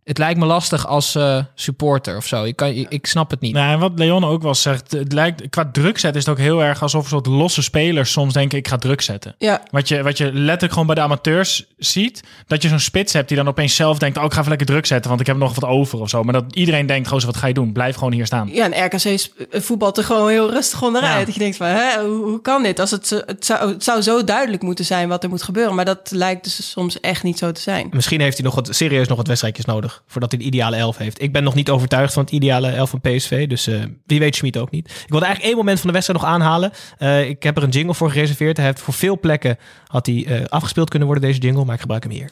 [0.05, 2.43] het lijkt me lastig als eh, supporter of zo.
[2.43, 3.53] Ik, kan, ik, ik snap het niet.
[3.53, 6.43] Nou, en wat Leon ook wel zegt, het lijkt, qua druk zetten is het ook
[6.43, 9.35] heel erg alsof een soort losse spelers soms denken ik ga druk zetten.
[9.37, 9.61] Ja.
[9.71, 13.27] Wat je, wat je letterlijk gewoon bij de amateurs ziet, dat je zo'n spits hebt
[13.27, 15.37] die dan opeens zelf denkt, oh ik ga even lekker druk zetten, want ik heb
[15.37, 16.23] nog wat over of zo.
[16.23, 17.73] Maar dat iedereen denkt, gozer, wat ga je doen?
[17.73, 18.49] Blijf gewoon hier staan.
[18.51, 21.19] Ja, en RKC voetbalt er gewoon heel rustig onderuit.
[21.19, 21.25] Ja.
[21.25, 22.79] Dat je denkt van, hè, hoe, hoe kan dit?
[22.79, 25.75] Als het, het, zou, het zou zo duidelijk moeten zijn wat er moet gebeuren.
[25.75, 27.87] Maar dat lijkt dus soms echt niet zo te zijn.
[27.91, 30.97] Misschien heeft hij nog wat, serieus nog wat wedstrijdjes nodig voordat hij de ideale elf
[30.97, 31.21] heeft.
[31.21, 34.36] Ik ben nog niet overtuigd van het ideale elf van PSV, dus eh, wie weet
[34.36, 34.86] Schmid ook niet.
[34.89, 36.71] Ik wilde eigenlijk één moment van de wedstrijd nog aanhalen.
[36.97, 38.58] Eh, ik heb er een jingle voor gereserveerd.
[38.58, 41.81] Hij heeft voor veel plekken had hij eh, afgespeeld kunnen worden deze jingle, maar ik
[41.81, 42.31] gebruik hem hier.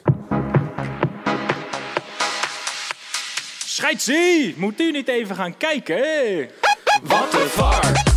[3.66, 6.04] Scheidsie, moet u niet even gaan kijken?
[7.02, 8.13] Wat een var.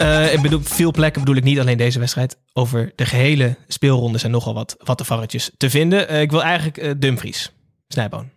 [0.00, 2.38] Eh, ik bedoel, veel plekken bedoel ik niet alleen deze wedstrijd.
[2.52, 6.08] Over de gehele speelronde zijn nogal wat, wat de varretjes te vinden.
[6.08, 7.52] Eh, ik wil eigenlijk eh, Dumfries,
[7.88, 8.28] Snijboon.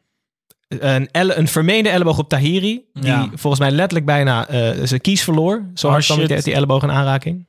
[0.68, 2.86] Een, elle, een vermeende elleboog op Tahiri.
[2.94, 3.30] Die Ja.
[3.34, 4.48] volgens mij letterlijk bijna
[4.86, 5.66] zijn kies verloor.
[5.74, 7.48] Zo Oh, hard kwam die, die elleboog in aanraking.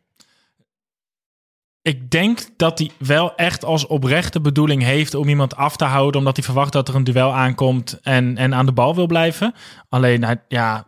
[1.84, 6.18] Ik denk dat hij wel echt als oprechte bedoeling heeft om iemand af te houden,
[6.18, 9.54] omdat hij verwacht dat er een duel aankomt en, en aan de bal wil blijven.
[9.88, 10.86] Alleen, hij, ja,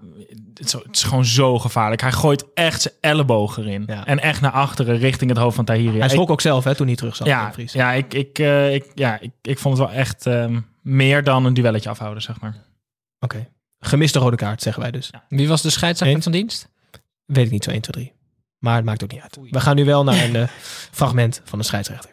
[0.55, 2.01] het is, het is gewoon zo gevaarlijk.
[2.01, 3.85] Hij gooit echt zijn elleboog erin.
[3.87, 4.07] Ja.
[4.07, 5.99] En echt naar achteren, richting het hoofd van Tahiri.
[5.99, 7.27] Hij schrok ook zelf hè, toen hij terug zat.
[7.27, 11.25] ja, ja, ik, ik, eh, ik, ja ik, ik vond het wel echt ehm, meer
[11.25, 12.57] dan een duelletje afhouden, zeg maar.
[13.21, 13.49] Oké.
[13.79, 15.11] Gemiste rode kaart, zeggen wij dus.
[15.29, 16.69] Wie was de scheidsrechter van dienst?
[17.25, 18.16] Weet ik niet zo 1, 2, 3.
[18.67, 19.39] Maar het maakt ook niet uit.
[19.51, 20.43] We gaan nu wel naar een eh,
[21.01, 22.11] fragment van de scheidsrechter.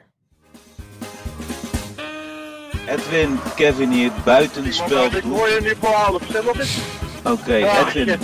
[2.87, 5.05] Edwin, Kevin hier, buitenspel.
[5.05, 6.21] Ik hoor je nu voor
[7.31, 8.19] Oké, Edwin.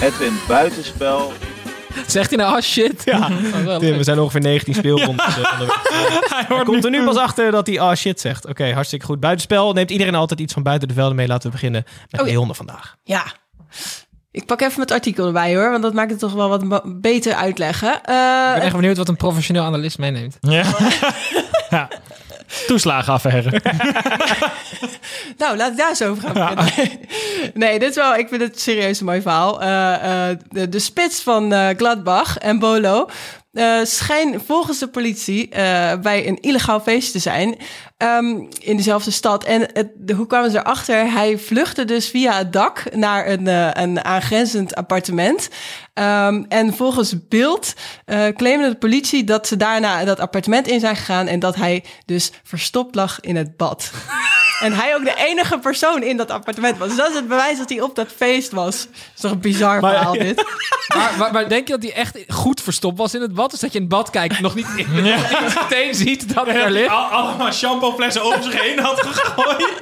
[0.00, 1.32] Edwin, buitenspel.
[2.06, 3.02] Zegt hij nou, ah shit?
[3.04, 5.82] Ja, Oh, wel Tim, we zijn ongeveer 19 speelrondes eh, onderweg.
[6.48, 8.46] Hij komt er nu pas achter dat hij ah shit zegt.
[8.46, 9.20] Oké, hartstikke goed.
[9.20, 11.26] Buitenspel neemt iedereen altijd iets van buiten de velden mee.
[11.26, 12.32] Laten we beginnen met Oh, ja.
[12.32, 12.96] Leonne vandaag.
[13.04, 13.24] Ja.
[14.32, 17.34] Ik pak even het artikel erbij hoor, want dat maakt het toch wel wat beter
[17.34, 17.94] uitleggen.
[17.94, 20.36] Ik ben Eh echt benieuwd wat een professioneel analist meeneemt.
[20.40, 20.64] Ja.
[21.70, 21.88] ja.
[22.66, 23.60] Toeslagenaffaire.
[25.36, 26.58] Nou, laat ik daar eens over gaan.
[27.54, 29.62] Nee, dit is wel, ik vind het serieus een mooi verhaal.
[29.62, 33.08] Eh, eh, de, de spits van eh, Gladbach en Bolo
[33.52, 37.56] eh schijnen volgens de politie eh, bij een illegaal feest te zijn
[38.00, 39.44] ehm, in dezelfde stad.
[39.44, 41.12] En het, hoe kwamen ze erachter?
[41.12, 45.48] Hij vluchtte dus via het dak naar een, eh, een aangrenzend appartement.
[45.94, 47.74] Ehm, en volgens beeld
[48.36, 52.32] claimde de politie dat ze daarna dat appartement in zijn gegaan en dat hij dus
[52.42, 53.90] verstopt lag in het bad.
[54.60, 56.88] En hij ook de enige persoon in dat appartement was.
[56.88, 58.76] Dus dat is het bewijs dat hij op dat feest was.
[58.86, 60.44] Dat is toch een bizar Maar- verhaal dit?
[60.94, 63.50] Maar, maar, maar denk je dat hij echt goed verstopt was in het bad?
[63.50, 66.54] Dus dat je in het bad kijkt nog niet, nog niet meteen ziet dat hij
[66.62, 66.88] er ligt?
[66.90, 69.72] Al, allemaal shampooflessen over zich heen had gegooid.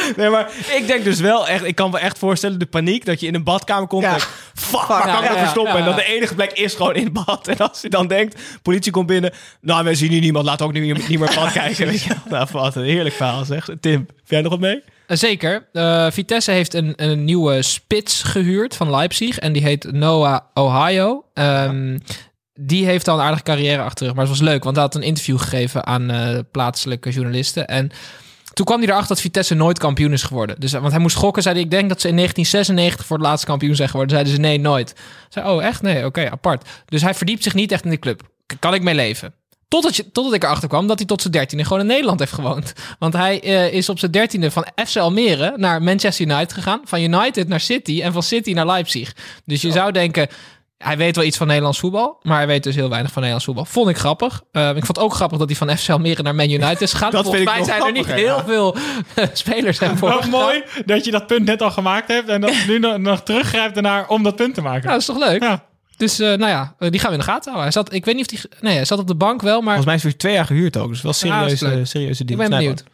[0.16, 3.20] Nee, maar ik denk dus wel echt, ik kan me echt voorstellen de paniek dat
[3.20, 4.14] je in een badkamer komt Ja.
[4.14, 4.20] en
[4.54, 5.72] fuck, waar Ja, kan ik ja, verstoppen?
[5.72, 7.48] ja, En dat de enige plek is gewoon in het bad.
[7.48, 10.72] En als je dan denkt, politie komt binnen, nou, we zien hier niemand, laat ook
[10.72, 11.86] niet meer, niet meer bad kijken.
[11.86, 12.14] Weet je.
[12.30, 13.68] Nou, wat een heerlijk verhaal zeg.
[13.80, 14.82] Tim, heb jij nog wat mee?
[15.06, 15.66] Eh, Zeker.
[15.72, 19.38] Eh, Vitesse heeft een, een nieuwe spits gehuurd van Leipzig.
[19.38, 21.24] En die heet Noah Ohio.
[21.34, 21.98] Ehm,
[22.60, 24.14] Die heeft al een aardige carrière achter rug.
[24.14, 27.66] Maar het was leuk, want hij had een interview gegeven aan eh, plaatselijke journalisten.
[27.66, 27.90] En
[28.54, 30.60] toen kwam hij erachter dat Vitesse nooit kampioen is geworden.
[30.60, 33.26] Dus, want hij moest gokken, zei hij, ik denk dat ze in 1996 voor het
[33.26, 34.12] laatste kampioen zijn geworden.
[34.12, 34.94] Zeiden ze nee, nooit.
[35.28, 35.82] Zei, oh echt?
[35.82, 36.68] Nee, oké, apart.
[36.86, 38.22] Dus hij verdiept zich niet echt in de club.
[38.58, 39.34] Kan ik mee leven?
[39.68, 42.32] Totdat, je, totdat ik erachter kwam dat hij tot zijn dertiende gewoon in Nederland heeft
[42.32, 42.72] gewoond.
[42.98, 46.80] Want hij eh, is op zijn dertiende van FC Almere naar Manchester United gegaan.
[46.84, 49.14] Van United naar City en van City naar Leipzig.
[49.44, 50.28] Dus je zou denken,
[50.84, 52.18] hij weet wel iets van Nederlands voetbal.
[52.22, 53.64] Maar hij weet dus heel weinig van Nederlands voetbal.
[53.64, 54.42] Vond ik grappig.
[54.52, 56.92] Eh, ik vond het ook grappig dat hij van FC Almere naar Man United is
[56.92, 57.10] gegaan.
[57.14, 58.44] Dat Volgens vind ik mij zijn er niet heel ja.
[58.44, 58.76] veel
[59.14, 62.56] eh, spelers hebben Wat mooi dat je dat punt net al gemaakt hebt en dat
[62.56, 64.82] je nu nog, nog teruggrijpt ernaar om dat punt te maken.
[64.82, 65.42] Ja, dat is toch leuk?
[65.42, 65.64] Ja.
[65.96, 67.62] Dus eh, nou ja, eh, die gaan we in de gaten houden.
[67.62, 68.50] Hij zat, ik weet niet of hij...
[68.60, 70.44] Nee, hij zat op de bank wel, maar Volgens mij is hij voor twee jaar
[70.46, 70.88] gehuurd ook.
[70.88, 71.86] Dus wel Ja, dat is serieuze, leuk.
[71.86, 72.38] serieuze ik deal.
[72.38, 72.74] ben Snijboon.
[72.74, 72.92] benieuwd.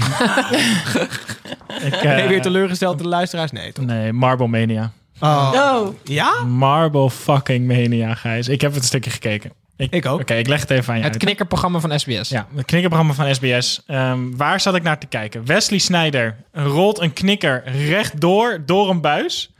[1.84, 3.50] Ik, Ben je weer teleurgesteld door de luisteraars?
[3.52, 3.84] Nee, toch?
[3.84, 4.92] Nee, Marble Mania.
[5.20, 5.52] Oh.
[5.54, 6.44] Oh, Ja?
[6.44, 8.48] Marble fucking Mania, Gijs.
[8.48, 9.52] Ik heb het een stukje gekeken.
[9.76, 10.20] Ik ook.
[10.20, 11.22] Oké, ik leg het even aan je Het uit.
[11.22, 12.28] knikkerprogramma van SBS.
[12.28, 13.82] Ja, het knikkerprogramma van SBS.
[13.86, 15.44] Ehm, waar zat ik naar te kijken?
[15.46, 19.50] Wesley Snyder rolt een knikker rechtdoor door een buis.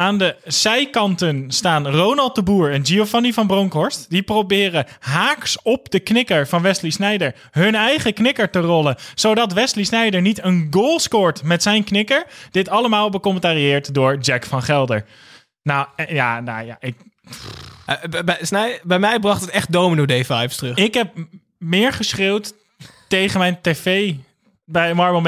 [0.00, 4.10] Aan de zijkanten staan Ronald de Boer en Giovanni van Bronckhorst.
[4.10, 8.96] Die proberen haaks op de knikker van Wesley Snyder hun eigen knikker te rollen.
[9.14, 12.24] Zodat Wesley Snyder niet een goal scoort met zijn knikker.
[12.50, 15.04] Dit allemaal becommentarieerd door Jack van Gelder.
[15.62, 16.94] Nou, eh, ja, nou ja, ik,
[17.86, 20.76] Eh, bij- bij, Snij, bij mij bracht het echt Domino Day vibes terug.
[20.76, 21.12] ik heb
[21.58, 22.54] meer geschreeuwd
[23.08, 24.14] tegen mijn tv
[24.70, 25.20] bij Marble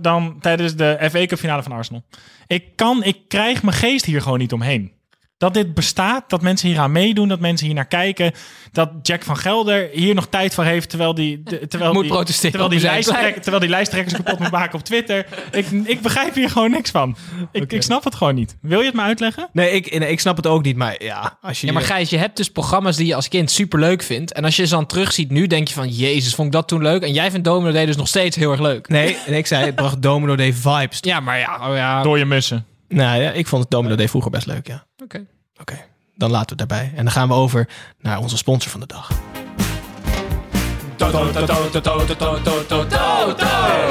[0.00, 2.02] dan tijdens de FA Cup finale van Arsenal.
[2.46, 4.92] Ik kan, ik krijg mijn geest hier gewoon niet omheen.
[5.40, 8.32] Dat dit bestaat, dat mensen hier aan meedoen, dat mensen hier naar kijken.
[8.72, 12.12] Dat Jack van Gelder hier nog tijd voor heeft terwijl die, de- terwijl Moet die,
[12.12, 15.26] protesteren terwijl die, lijsttrek, terwijl die lijsttrekkers kapot moet maken op Twitter.
[15.50, 17.16] Ik, ik begrijp hier gewoon niks van.
[17.52, 18.56] Ik, ik snap het gewoon niet.
[18.60, 19.48] Wil je het me uitleggen?
[19.52, 21.66] Nee ik, nee, ik snap het ook niet, maar ja, als je...
[21.66, 24.32] Ja, maar Gijs, je hebt dus programma's die je als kind super leuk vindt.
[24.32, 25.88] En als je ze dan terugziet nu, denk je van...
[25.88, 27.02] Jezus, vond ik dat toen leuk?
[27.02, 28.88] En jij vindt Domino Day dus nog steeds heel erg leuk.
[28.88, 30.98] Nee, en ik zei, het bracht Domino Day vibes.
[31.00, 32.02] Ja, maar ja, oh ja.
[32.02, 32.64] Door je mussen.
[32.88, 34.86] Nou ja, ik vond het Domino Day vroeger best leuk, ja.
[35.02, 35.26] Oké.
[35.60, 35.84] Oké,
[36.14, 36.92] dan laten we het daarbij.
[36.96, 37.68] En dan gaan we over
[38.00, 39.10] naar onze sponsor van de dag.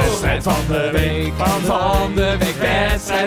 [0.00, 1.32] Wedstrijd van de week,
[1.64, 2.54] van de week,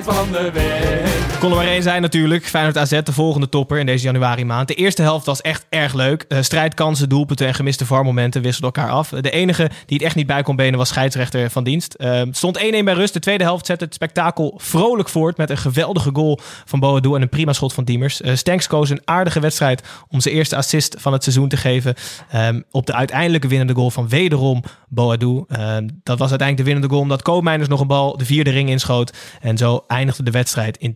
[0.01, 1.39] van de week.
[1.39, 2.45] Kon er maar één zijn natuurlijk.
[2.45, 4.67] Feyenoord AZ, de volgende topper in deze januari maand.
[4.67, 6.25] De eerste helft was echt erg leuk.
[6.27, 9.09] Eh, strijdkansen, doelpunten en gemiste VAR-momenten wisselden elkaar af.
[9.09, 11.93] De enige die het echt niet bij kon benen was scheidsrechter van dienst.
[11.93, 13.13] Eh, stond 1-1 bij rust.
[13.13, 17.21] De tweede helft zette het spektakel vrolijk voort met een geweldige goal van Boadu en
[17.21, 18.21] een prima schot van Diemers.
[18.21, 21.95] Eh Stenks koos een aardige wedstrijd om zijn eerste assist van het seizoen te geven.
[22.31, 25.43] Ehm, op de uiteindelijke winnende goal van wederom Boadu.
[25.47, 28.69] Ehm, dat was uiteindelijk de winnende goal omdat Koopmeiners nog een bal de vierde ring
[28.69, 29.13] inschoot.
[29.41, 30.95] En zo eindigde de wedstrijd in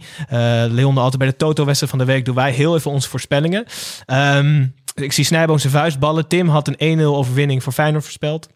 [0.00, 0.04] 2-3.
[0.28, 3.64] Eh Leon, altijd bij de Toto-wedstrijd van de week doen wij heel even onze voorspellingen.
[4.04, 6.28] Ehm, ik zie Snijboom zijn vuistballen.
[6.28, 8.48] Tim had een 1-0 overwinning voor Feyenoord voorspeld.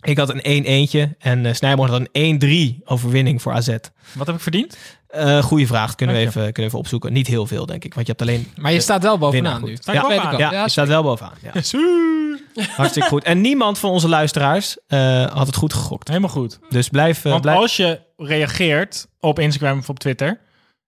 [0.00, 3.76] Ik had een 1-1'tje en uh, Snijboom had een 1-3 overwinning voor AZ.
[4.14, 4.76] Wat heb ik verdiend?
[5.16, 6.26] Uh, goeie vraag, kunnen we, je.
[6.26, 7.12] even, kunnen we even opzoeken.
[7.12, 8.52] Niet heel veel, denk ik, want je hebt alleen...
[8.56, 9.92] Maar je staat wel bovenaan winnaar nu.
[9.94, 10.38] Ja, bovenaan?
[10.38, 11.34] ja, Ja, je staat wel bovenaan.
[11.42, 11.52] Ja.
[12.76, 13.24] Hartstikke goed.
[13.24, 16.08] En niemand van onze luisteraars eh, had het goed gegokt.
[16.08, 16.58] Helemaal goed.
[16.68, 17.24] Dus blijf...
[17.24, 17.58] eh, Want blijf...
[17.58, 20.40] als je reageert op Instagram of op Twitter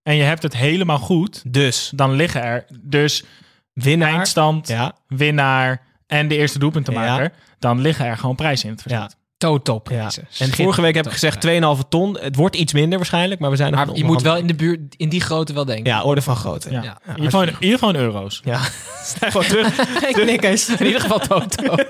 [0.03, 3.25] en je hebt het helemaal goed, Dus, dan liggen er dus
[3.73, 4.15] winnaar...
[4.15, 7.25] eindstand, Ja, winnaar en de eerste doelpuntenmaker.
[7.25, 7.33] Ja.
[7.59, 9.17] Dan liggen er gewoon prijzen in het verzet.
[9.39, 9.49] Ja.
[9.49, 10.11] Toto Ja.
[10.39, 12.19] En vorige week heb ik gezegd 2,5 ton.
[12.21, 14.55] Het wordt iets minder waarschijnlijk, maar we zijn nog Maar je moet wel in, de
[14.55, 15.93] buurt, in die grootte wel denken.
[15.93, 16.71] Ja, orde van grootte.
[16.71, 16.83] Ja.
[16.83, 16.99] Ja.
[17.05, 18.41] in, ieder geval, in ieder geval in euro's.
[18.45, 18.59] Ja,
[19.21, 19.75] gewoon terug.
[20.23, 20.69] Knikkers.
[20.69, 21.63] In ieder geval Toto.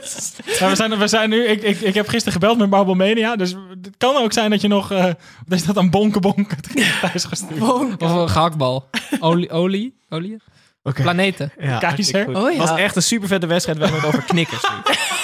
[0.58, 3.36] Ja, we, zijn, we zijn nu, ik, ik, ik heb gisteren gebeld met Marble Mania,
[3.36, 3.50] dus
[3.82, 5.04] het kan ook zijn dat je nog, eh
[5.46, 6.58] dat je dat aan bonken bonken
[7.00, 7.62] thuis gestuurd.
[7.98, 8.88] of een gehaktbal.
[9.20, 9.50] Olie?
[9.50, 9.94] Olie?
[10.08, 10.36] Olie?
[10.86, 11.02] Oké.
[11.02, 11.52] Planeten.
[11.60, 12.36] Ja, Keizer.
[12.36, 12.58] Oh ja.
[12.58, 13.78] Was echt een super vette wedstrijd.
[13.78, 14.62] We hebben het over knikkers.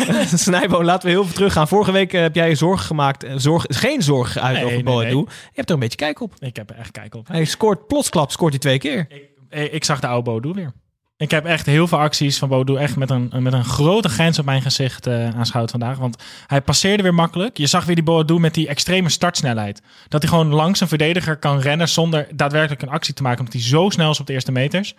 [0.09, 0.15] nu.
[0.39, 1.69] Snijbo, laten we heel veel teruggaan.
[1.69, 3.25] Vorige week eh, heb jij je zorgen gemaakt.
[3.25, 5.15] eh, Zorg, geen zorgen geuit Nee, over nee, Boadu.
[5.15, 5.25] nee.
[5.27, 6.33] Je hebt er een beetje kijk op.
[6.39, 7.29] Ik heb er echt kijk op.
[7.29, 9.07] Hij scoort plotsklap, scoort hij twee keer.
[9.51, 10.73] Ik, ik zag de oude Bodo weer.
[11.17, 14.39] Ik heb echt heel veel acties van Bodo echt met een, met een grote grens
[14.39, 15.99] op mijn gezicht eh aanschouwd vandaag.
[15.99, 17.59] Want hij passeerde weer makkelijk.
[17.59, 19.83] Je zag weer die Bodo met die extreme startsnelheid.
[20.09, 23.39] Dat hij gewoon langs een verdediger kan rennen zonder daadwerkelijk een actie te maken.
[23.39, 24.95] Omdat hij zo snel is op de eerste meters.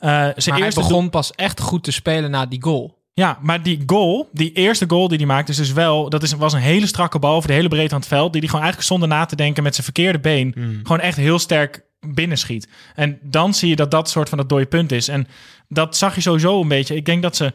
[0.00, 2.96] Zijn Maar hij begon pas echt goed te spelen na die goal.
[3.14, 6.32] Ja, maar die goal, die eerste goal die hij maakte, is dus wel, dat is,
[6.32, 8.64] was een hele strakke bal over de hele breedte van het veld, die hij gewoon
[8.64, 12.68] eigenlijk zonder na te denken met zijn verkeerde been gewoon echt heel sterk binnenschiet.
[12.94, 15.08] En dan zie je dat dat soort van dat dode punt is.
[15.08, 15.26] En
[15.68, 16.94] dat zag je sowieso een beetje.
[16.94, 17.52] Ik denk dat ze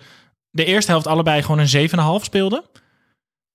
[0.50, 2.64] de eerste helft allebei gewoon een 7,5 speelden.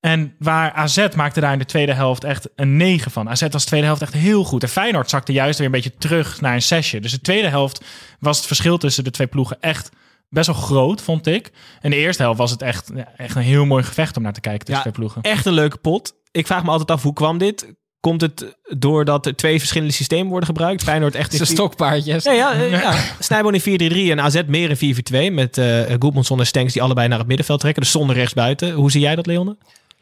[0.00, 3.28] En waar AZ maakte daar in de tweede helft echt een 9 van.
[3.28, 4.62] AZ was de tweede helft echt heel goed.
[4.62, 7.00] En Feyenoord zakte juist weer een beetje terug naar een zesje.
[7.00, 7.84] Dus de tweede helft
[8.20, 9.90] was het verschil tussen de twee ploegen echt
[10.28, 11.52] best wel groot, vond ik.
[11.80, 14.40] En de eerste helft was het echt, echt een heel mooi gevecht om naar te
[14.40, 15.22] kijken tussen Ja, twee ploegen.
[15.22, 16.14] Echt een leuke pot.
[16.30, 17.74] Ik vraag me altijd af, hoe kwam dit?
[18.08, 20.82] Komt het doordat er twee verschillende systemen worden gebruikt?
[20.82, 21.32] Feyenoord echt...
[21.32, 22.24] Het is een stokpaardjes.
[22.24, 22.94] Nee, ja, eh, ja.
[23.18, 25.34] Snijboon in 4-3-3 en AZ meer in 4-4-2.
[25.34, 27.82] Met eh Goedmanson en Stenks die allebei naar het middenveld trekken.
[27.82, 28.72] Dus zonder rechtsbuiten.
[28.72, 29.56] Hoe zie jij dat, Leonne?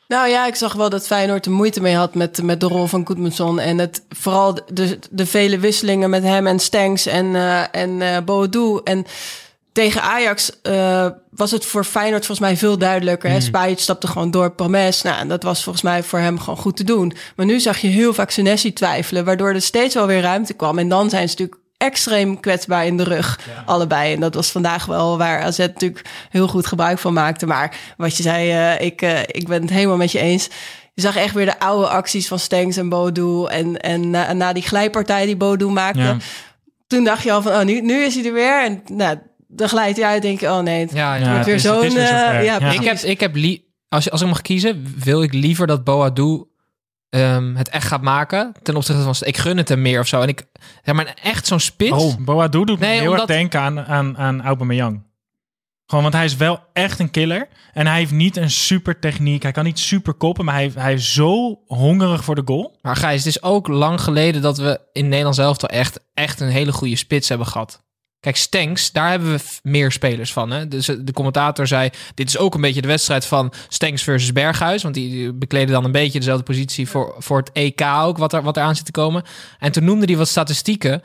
[0.09, 2.87] Nou ja, ik zag wel dat Feyenoord er moeite mee had met, met de rol
[2.87, 3.61] van Goedmanson.
[3.61, 8.23] En het, vooral de, de vele wisselingen met hem en Stenks en, eh en eh
[8.25, 8.81] Boadu.
[8.85, 9.07] En
[9.76, 13.30] tegen Ajax eh, was het voor Feyenoord volgens mij veel duidelijker.
[13.30, 13.40] Hè?
[13.40, 15.02] Spajic stapte gewoon door Promes.
[15.02, 17.12] Nou, en dat was volgens mij voor hem gewoon goed te doen.
[17.36, 20.78] Maar nu zag je heel vaak Senesi twijfelen, waardoor er steeds wel weer ruimte kwam.
[20.78, 24.14] En dan zijn ze natuurlijk extreem kwetsbaar in de rug, allebei.
[24.14, 27.46] En dat was vandaag wel waar AZ natuurlijk heel goed gebruik van maakte.
[27.46, 30.48] Maar wat je zei, eh, ik, eh, ik ben het helemaal met je eens.
[30.94, 33.44] Je zag echt weer de oude acties van Stengs en Bodu.
[33.46, 36.16] En, en na, na die glijpartij die Bodu maakte, Ja.
[36.86, 38.64] toen dacht je al van, oh, nu, nu is hij er weer.
[38.64, 41.20] En nou, dan glijdt hij uit, denk je, oh nee, het Ja, ja.
[41.24, 41.94] Ja, wordt weer het is- het zo'n...
[41.94, 42.70] weer eh, ja.
[42.72, 45.85] Ik heb, ik heb li- als, je- als ik mag kiezen, wil ik liever dat
[45.85, 46.44] Boadu
[47.09, 48.52] ehm, het echt gaat maken.
[48.62, 50.20] Ten opzichte van, ik gun het hem meer of zo.
[50.20, 50.44] En ik,
[50.82, 51.90] ja, maar echt zo'n spits.
[52.04, 55.04] Oh, Boadu doet me heel omdat- erg denken aan, aan, aan Aubameyang.
[55.87, 57.48] Gewoon, want hij is wel echt een killer.
[57.72, 59.42] En hij heeft niet een super techniek.
[59.42, 62.78] Hij kan niet super koppen, maar hij, hij is zo hongerig voor de goal.
[62.82, 66.40] Maar Gijs, het is ook lang geleden dat we in Nederland zelf toch echt, echt
[66.40, 67.85] een hele goede spits hebben gehad.
[68.20, 70.50] Kijk, Stenks, daar hebben we meer spelers van.
[70.50, 70.68] Hè?
[70.68, 74.33] Dus eh, de commentator zei, dit is ook een beetje de wedstrijd van Stenks versus
[74.33, 74.83] Berghuis.
[74.83, 78.42] Want die bekleden dan een beetje dezelfde positie voor, voor het EK ook, wat er,
[78.42, 79.22] wat er aan zit te komen.
[79.59, 81.02] En toen noemde hij wat statistieken.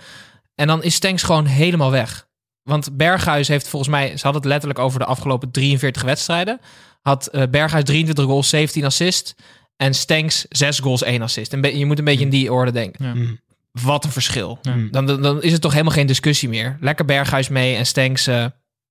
[0.56, 2.28] En dan is Stenks gewoon helemaal weg.
[2.64, 6.60] Want Berghuis heeft volgens mij, ze hadden het letterlijk over de afgelopen 43 wedstrijden.
[7.02, 9.36] Had eh, Berghuis 23 goals, 17 assists.
[9.76, 11.54] En Stenks 6 goals, 1 assist.
[11.54, 13.06] En je moet een beetje in die orde denken.
[13.06, 13.38] Ja.
[13.72, 14.60] Wat een verschil.
[14.92, 16.78] Dan, dan, dan is het toch helemaal geen discussie meer.
[16.80, 18.46] Lekker Berghuis mee en Stenks eh,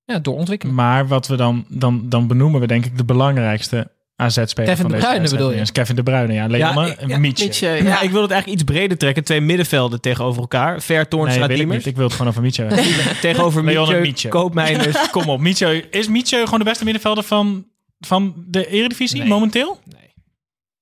[0.05, 0.75] ja, doorontwikkelen.
[0.75, 4.85] Maar wat we dan, dan, dan benoemen we denk ik de belangrijkste AZ-speler Kevin van
[4.91, 5.61] De deze Bruyne bedoel je?
[5.61, 6.45] Is Kevin De Bruyne, ja.
[6.45, 7.45] Ik- en ja, Mietje.
[7.45, 7.75] Mietje, Ja.
[7.75, 8.01] ja.
[8.01, 9.25] ik wil het eigenlijk iets breder trekken.
[9.25, 10.81] Twee middenvelden tegenover elkaar.
[10.83, 11.87] Ver Nee, Toornstra, wil ik niet.
[11.87, 12.67] Ik wil het gewoon over Mietje.
[13.21, 14.29] Tegenover Leon Mietje.
[14.29, 15.11] Koopmeiners.
[15.11, 15.89] Kom op, Mietje.
[15.91, 17.67] Is Mietje gewoon de beste middenvelder van,
[17.99, 19.29] van de Eredivisie Nee.
[19.29, 19.81] momenteel?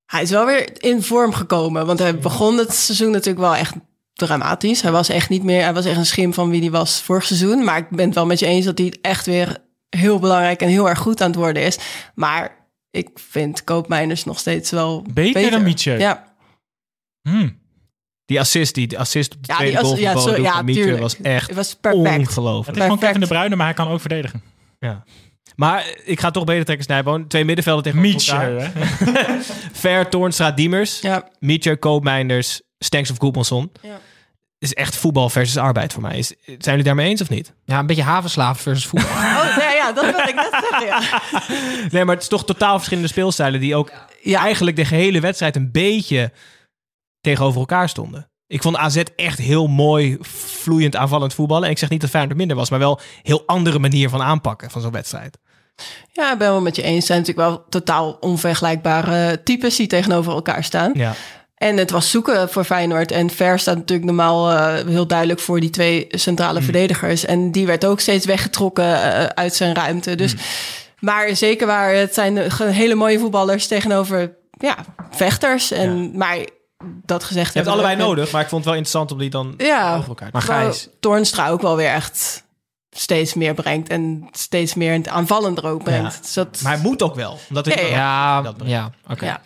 [0.09, 1.87] Hij is wel weer in vorm gekomen.
[1.87, 3.75] Want hij begon het seizoen natuurlijk wel echt
[4.13, 4.81] dramatisch.
[4.83, 5.63] Hij was echt niet meer...
[5.63, 7.65] Hij was echt een schim van wie hij was vorig seizoen.
[7.65, 9.57] Maar ik ben het wel met je eens dat hij echt weer
[9.89, 11.79] heel belangrijk en heel erg goed aan het worden is.
[12.15, 12.57] Maar
[12.91, 15.99] ik vind Koopmeiners nog steeds wel Beter dan Mietje?
[15.99, 16.35] Ja.
[17.23, 17.59] Hmm.
[18.25, 21.47] Die assist, die, assist op de Ja, tweede goal ja, ja, van Mietje was echt
[21.47, 22.07] Het was perfect.
[22.07, 22.77] Het ongelooflijk.
[22.77, 23.01] is gewoon Perfect.
[23.01, 24.43] Kevin De Bruyne, maar hij kan ook verdedigen.
[24.79, 25.05] Ja.
[25.59, 27.27] Maar ik ga toch beter trekken, Snijboon.
[27.27, 28.71] Twee middenvelden tegenover Mietje?
[29.73, 31.01] Ver, Toornstra, Diemers.
[31.01, 31.29] Ja.
[31.39, 33.73] Mietje, Koopmeiners, Stenks of Goedmanson.
[33.83, 34.01] Ja.
[34.59, 36.19] Is echt voetbal versus arbeid voor mij.
[36.19, 37.55] Is, zijn jullie daarmee eens of niet?
[37.65, 39.11] Ja, een beetje havenslaven versus voetbal.
[39.39, 41.23] Oh, ja, ja, dat wil ik net zeggen, ja.
[41.93, 43.61] Nee, maar het is toch totaal verschillende speelstijlen...
[43.61, 43.93] die ook
[44.23, 44.41] Ja.
[44.41, 46.33] eigenlijk de gehele wedstrijd een beetje
[47.21, 48.31] tegenover elkaar stonden.
[48.47, 51.65] Ik vond AZ echt heel mooi, vloeiend aanvallend voetballen.
[51.65, 52.71] En ik zeg niet dat Feyenoord minder was...
[52.71, 55.39] maar wel een heel andere manier van aanpakken van zo'n wedstrijd.
[56.13, 56.97] Ja, ik ben wel met je eens.
[56.97, 60.91] Het zijn natuurlijk wel totaal onvergelijkbare types die tegenover elkaar staan.
[60.95, 61.15] Ja.
[61.55, 63.11] En het was zoeken voor Feyenoord.
[63.11, 67.25] En Ver staat natuurlijk normaal eh, heel duidelijk voor die twee centrale verdedigers.
[67.25, 70.15] En die werd ook steeds weggetrokken eh, uit zijn ruimte.
[70.15, 70.35] Dus,
[70.99, 74.77] Maar zeker waar, het zijn hele mooie voetballers tegenover ja,
[75.11, 75.71] vechters.
[75.71, 76.39] En, Maar
[77.05, 79.55] dat gezegd Je hebt allebei nodig, maar ik vond het wel interessant om die dan
[79.57, 82.45] Ja, over elkaar te Gijs, Toornstra ook wel weer echt
[83.01, 83.89] steeds meer brengt.
[83.89, 86.15] En steeds meer in het aanvallender ook brengt.
[86.15, 86.21] Ja.
[86.21, 87.39] Dus dat, Maar hij moet ook wel.
[87.49, 87.87] Omdat Ja, ja.
[87.89, 89.25] ja, dat ja oké.
[89.25, 89.41] ja.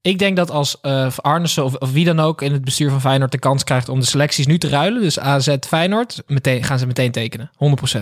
[0.00, 3.00] Ik denk dat als eh Arnissen of, of wie dan ook in het bestuur van
[3.00, 6.78] Feyenoord de kans krijgt om de selecties nu te ruilen, dus AZ Feyenoord, meteen, gaan
[6.78, 7.50] ze meteen tekenen.
[7.96, 7.98] 100%.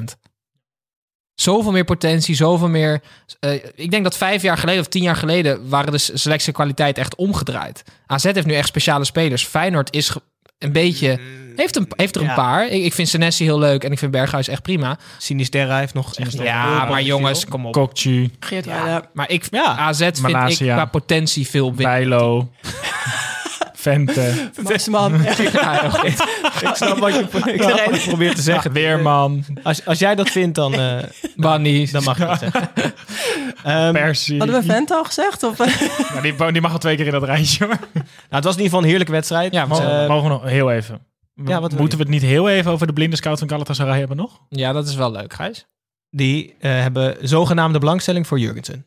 [1.34, 3.02] Zoveel meer potentie, zoveel meer.
[3.40, 7.14] eh, ik denk dat vijf jaar geleden of tien jaar geleden waren de selectiekwaliteit echt
[7.14, 7.82] omgedraaid.
[8.06, 9.44] AZ heeft nu echt speciale spelers.
[9.46, 10.16] Feyenoord is
[10.64, 11.18] een beetje.
[11.56, 12.34] Heeft, een, heeft er een Ja.
[12.34, 12.68] paar.
[12.68, 14.98] Ik, ik vind Senesi heel leuk en ik vind Berghuis echt prima.
[15.18, 17.72] Sinisterra heeft nog echt Ja, maar jongens, kom op.
[18.40, 19.08] Ruida.
[19.12, 19.76] Maar ik, Ja.
[19.76, 21.72] AZ vind ik qua potentie veel.
[21.72, 22.48] Bijlo,
[23.84, 24.50] Vente.
[25.52, 26.06] Ja, oké.
[26.68, 27.20] Ik snap wat je,
[27.52, 28.72] ik snap wat je probeert te zeggen.
[28.72, 30.98] Weerman, Als, als jij dat vindt, dan, eh,
[31.36, 31.88] Bunny.
[31.92, 32.70] dan mag je dat zeggen.
[33.64, 34.38] Ehm, Persie.
[34.38, 35.42] Hadden we Vent al gezegd?
[35.42, 35.58] Of,
[36.14, 37.78] Ja, die, die mag al twee keer in dat rijtje hoor.
[37.92, 39.52] nou, het was in ieder geval een heerlijke wedstrijd.
[39.52, 41.06] Ja, Mogen, Eh, mogen we nog heel even.
[41.44, 43.98] Ja, wat wil Moeten we het niet heel even over de blinde scout van Galatasaray
[43.98, 44.40] hebben nog?
[44.48, 45.66] Ja, dat is wel leuk, Gijs.
[46.10, 48.86] die eh, hebben zogenaamde belangstelling voor Jurgensen.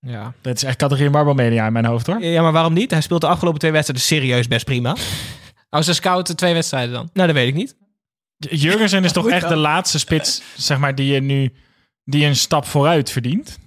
[0.00, 0.32] Ja.
[0.40, 2.22] Dat is echt categorie Marble Media in mijn hoofd hoor.
[2.22, 2.90] Ja, maar waarom niet?
[2.90, 4.96] Hij speelt de afgelopen twee wedstrijden serieus best prima.
[5.70, 7.10] Oh, ze scouten twee wedstrijden dan.
[7.12, 7.76] Nou, dat weet ik niet.
[8.36, 9.50] Jurgensen is toch echt dan.
[9.50, 11.52] de laatste spits, zeg maar, die je nu
[12.04, 13.58] die een stap vooruit verdient.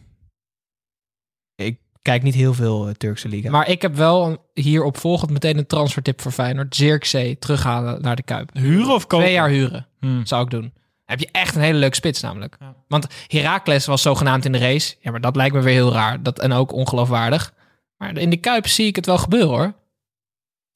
[1.55, 3.49] Ik kijk niet heel veel eh, Turkse liga.
[3.49, 6.75] Maar ik heb wel hierop volgend meteen een transfertip voor Feyenoord.
[6.75, 8.49] Zirkzee terughalen naar de Kuip.
[8.53, 9.25] Huren of kopen?
[9.25, 10.25] Twee jaar huren Hmm.
[10.25, 10.73] zou ik doen.
[11.19, 12.55] Heb je echt een hele leuke spits namelijk.
[12.59, 12.75] Ja.
[12.87, 14.95] Want Heracles was zogenaamd in de race.
[14.99, 16.23] Ja, maar dat lijkt me weer heel raar.
[16.23, 17.53] Dat, en ook ongeloofwaardig.
[17.97, 19.73] Maar in de Kuip zie ik het wel gebeuren hoor.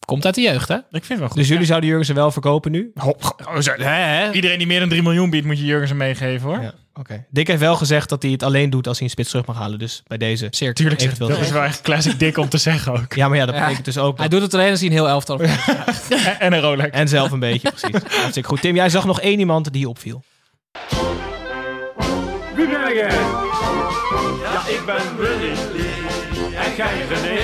[0.06, 0.76] Komt uit de jeugd hè?
[0.76, 1.38] Ik vind het wel goed.
[1.38, 2.91] dus jullie zouden Jurgensen wel verkopen nu?
[2.93, 4.32] Hop, oh, zo- hè, hè?
[4.32, 6.62] Iedereen die meer dan 3 miljoen biedt, moet je Jurgensen meegeven hoor.
[6.62, 7.25] Ja, oké.
[7.29, 9.57] Dick heeft wel gezegd dat hij het alleen doet als hij een spits terug mag
[9.57, 9.79] halen.
[9.79, 10.47] Dus bij deze.
[10.49, 11.29] Zeer Tuurlijk, Eventueel.
[11.29, 13.13] dat is wel echt classic dik om te zeggen ook.
[13.13, 13.62] Ja, maar ja, dat Ja.
[13.62, 14.17] betekent dus ook.
[14.17, 15.67] Hij doet het alleen als hij een heel elftal heeft.
[16.10, 16.89] En- en een Rolex.
[16.89, 18.01] En zelf een beetje, precies.
[18.21, 18.62] Hartstikke goed.
[18.62, 20.23] Tim, jij zag nog één iemand die opviel.
[22.55, 23.10] Wie ben jij?
[24.43, 25.51] Ja, ik ben Willy.
[26.55, 27.39] En jij René.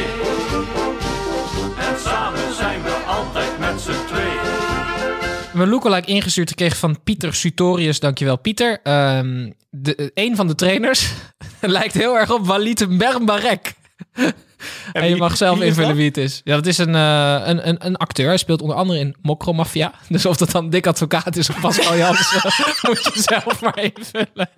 [1.87, 4.32] En samen zijn we altijd met z'n tweeën.
[5.53, 7.99] Een lookalike ingestuurd gekregen van Pieter Sutorius.
[7.99, 8.79] Dankjewel, Pieter.
[8.83, 11.11] Ehm de, een van de trainers
[11.61, 13.73] lijkt heel erg op Walid Bermbarek.
[14.93, 16.41] En je mag zelf invullen wie het is.
[16.43, 18.27] Ja, dat is een, eh, een, een, een acteur.
[18.27, 19.91] Hij speelt onder andere in Mokro Mafia.
[20.09, 22.41] Dus of dat dan Dick Advocaat is of Pascal Jansen,
[22.81, 24.49] moet je zelf maar invullen.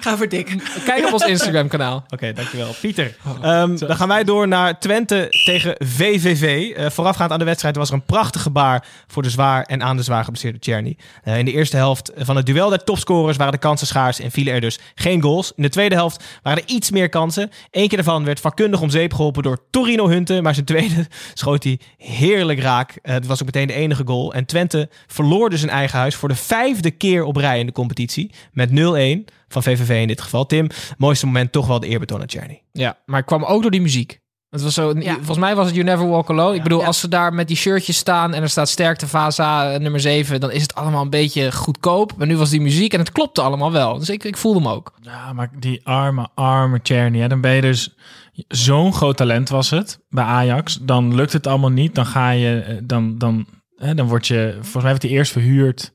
[0.00, 0.56] Ga voor dik.
[0.84, 2.04] Kijk op ons Instagram kanaal.
[2.14, 2.74] Oké, dankjewel.
[2.80, 3.16] Pieter.
[3.42, 6.70] Ehm, dan gaan wij door naar Twente tegen VVV.
[6.76, 9.96] Eh, voorafgaand aan de wedstrijd was er een prachtig gebaar voor de zwaar en aan
[9.96, 10.96] de zwaar geblesseerde Czerny.
[11.22, 14.30] Eh, in de eerste helft van het duel der topscorers waren de kansen schaars en
[14.30, 15.52] vielen er dus geen goals.
[15.56, 17.50] In de tweede helft waren er iets meer kansen.
[17.70, 21.64] Eén keer daarvan werd vakkundig om zeep geholpen door Torino Hunte, maar zijn tweede schoot
[21.64, 22.98] hij heerlijk raak.
[23.02, 24.32] Eh, het was ook meteen de enige goal.
[24.32, 27.72] En Twente verloor dus in eigen huis voor de vijfde keer op rij in de
[27.72, 30.46] competitie met 0-1 van VVV in dit geval.
[30.46, 30.66] Tim,
[30.98, 32.62] mooiste moment toch wel de eerbetoon aan Czerny.
[32.72, 34.20] Ja, maar het kwam ook door die muziek.
[34.50, 36.54] Het was zo, Volgens mij was het You Never Walk Alone.
[36.56, 39.80] Ik bedoel, als ze daar met die shirtjes staan en er staat sterkte Vaza eh,
[39.80, 42.12] nummer 7, dan is het allemaal een beetje goedkoop.
[42.16, 43.98] Maar nu was die muziek en het klopte allemaal wel.
[43.98, 44.94] Dus ik, ik voelde hem ook.
[45.00, 47.18] Ja, maar die arme, arme Czerny.
[47.20, 47.94] Hè, dan ben je dus...
[48.48, 50.78] Zo'n groot talent was het bij Ajax.
[50.82, 51.94] Dan lukt het allemaal niet.
[51.94, 52.60] Dan ga je...
[52.60, 53.46] eh, Dan, dan,
[53.76, 54.50] hè, dan word je...
[54.54, 55.94] Volgens mij werd hij eerst verhuurd.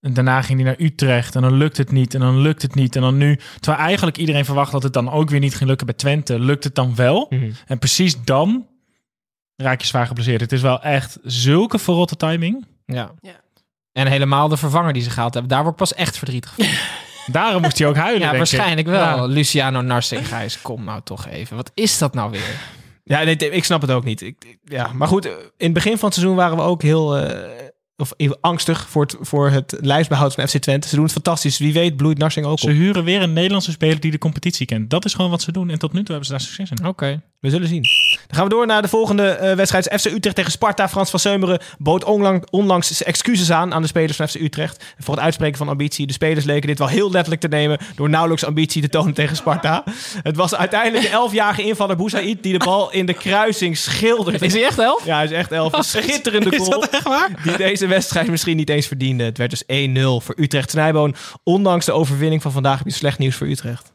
[0.00, 1.34] En daarna ging hij naar Utrecht.
[1.34, 2.14] En dan lukt het niet.
[2.14, 2.96] En dan lukt het niet.
[2.96, 3.38] En dan nu...
[3.60, 6.38] Terwijl eigenlijk iedereen verwacht dat het dan ook weer niet ging lukken bij Twente.
[6.38, 7.26] Lukt het dan wel.
[7.30, 7.50] Mhm.
[7.66, 8.66] En precies dan
[9.56, 10.40] raak je zwaar geblesseerd.
[10.40, 12.66] Het is wel echt zulke verrotte timing.
[12.84, 13.10] Ja.
[13.92, 15.52] En helemaal de vervanger die ze gehaald hebben.
[15.52, 16.66] Daar word ik pas echt verdrietig van.
[17.32, 18.38] Daarom moest hij ook huilen, Ja, denk ik.
[18.38, 19.00] waarschijnlijk wel.
[19.00, 19.24] Ja.
[19.24, 21.56] Luciano Narsing, Gijs, kom nou toch even.
[21.56, 22.60] Wat is dat nou weer?
[23.04, 24.20] Ja, nee, ik snap het ook niet.
[24.20, 27.68] Ik, ja, maar goed, in het begin van het seizoen waren we ook heel eh,
[28.00, 30.88] of even angstig voor het, voor het lijfsbehoud van FC Twente.
[30.88, 31.58] Ze doen het fantastisch.
[31.58, 32.72] Wie weet bloeit Narsing ook Ze op.
[32.72, 34.90] huren weer een Nederlandse speler die de competitie kent.
[34.90, 35.70] Dat is gewoon wat ze doen.
[35.70, 36.86] En tot nu toe hebben ze daar succes in.
[36.86, 37.22] Oké.
[37.40, 37.84] We zullen zien.
[38.26, 40.00] Dan gaan we door naar de volgende eh, wedstrijd.
[40.00, 40.88] FC Utrecht tegen Sparta.
[40.88, 44.84] Frans van Seumeren bood onlang, onlangs zijn excuses aan aan de spelers van FC Utrecht.
[44.98, 46.06] Voor het uitspreken van ambitie.
[46.06, 49.36] De spelers leken dit wel heel letterlijk te nemen door nauwelijks ambitie te tonen tegen
[49.36, 49.84] Sparta.
[50.22, 54.46] Het was uiteindelijk de elfjarige invaller Boussaïd die de bal in de kruising schilderde.
[54.46, 55.04] Is hij echt elf?
[55.04, 55.72] Ja, hij is echt elf.
[55.72, 56.80] Een schitterende Is goal.
[56.80, 57.28] dat echt waar?
[57.42, 59.24] Die deze wedstrijd misschien niet eens verdiende.
[59.24, 59.66] Het werd dus 1-0
[60.24, 61.14] voor Utrecht Snijboon.
[61.44, 63.92] Ondanks de overwinning van vandaag heb je slecht nieuws voor Utrecht.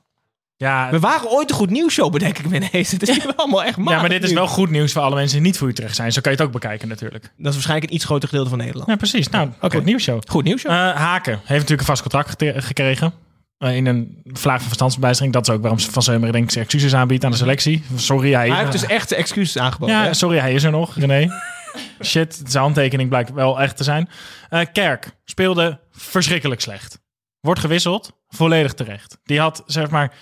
[0.58, 2.92] Ja, We waren ooit een goed nieuwsshow, bedenk ik me ineens.
[2.92, 4.36] Het is nu allemaal echt ja, matig maar dit is nu.
[4.36, 6.12] wel goed nieuws voor alle mensen die niet voor Utrecht zijn.
[6.12, 7.24] Zo kan je het ook bekijken natuurlijk.
[7.24, 8.90] Dat is waarschijnlijk een iets groter gedeelte van Nederland.
[8.90, 9.30] Ja, precies.
[9.30, 10.22] Nou, goed nieuws, show.
[10.28, 10.72] Goed nieuws, joh.
[10.72, 13.14] Eh, Haken heeft natuurlijk een vast contract gekregen.
[13.58, 15.34] Eh, in een vlaag van verstandsbijstering.
[15.34, 17.84] Dat is ook waarom Van Zeumeren denk ik zijn excuses aanbiedt aan de selectie.
[17.96, 19.96] Sorry, hij, Hij heeft dus echt excuses aangeboden.
[19.96, 21.30] Ja, sorry, hij is er nog, René.
[22.04, 24.10] Shit, zijn handtekening blijkt wel echt te zijn.
[24.50, 27.00] Eh, Kerk speelde verschrikkelijk slecht.
[27.40, 29.18] Wordt gewisseld, volledig terecht.
[29.24, 30.14] Die had, zeg maar,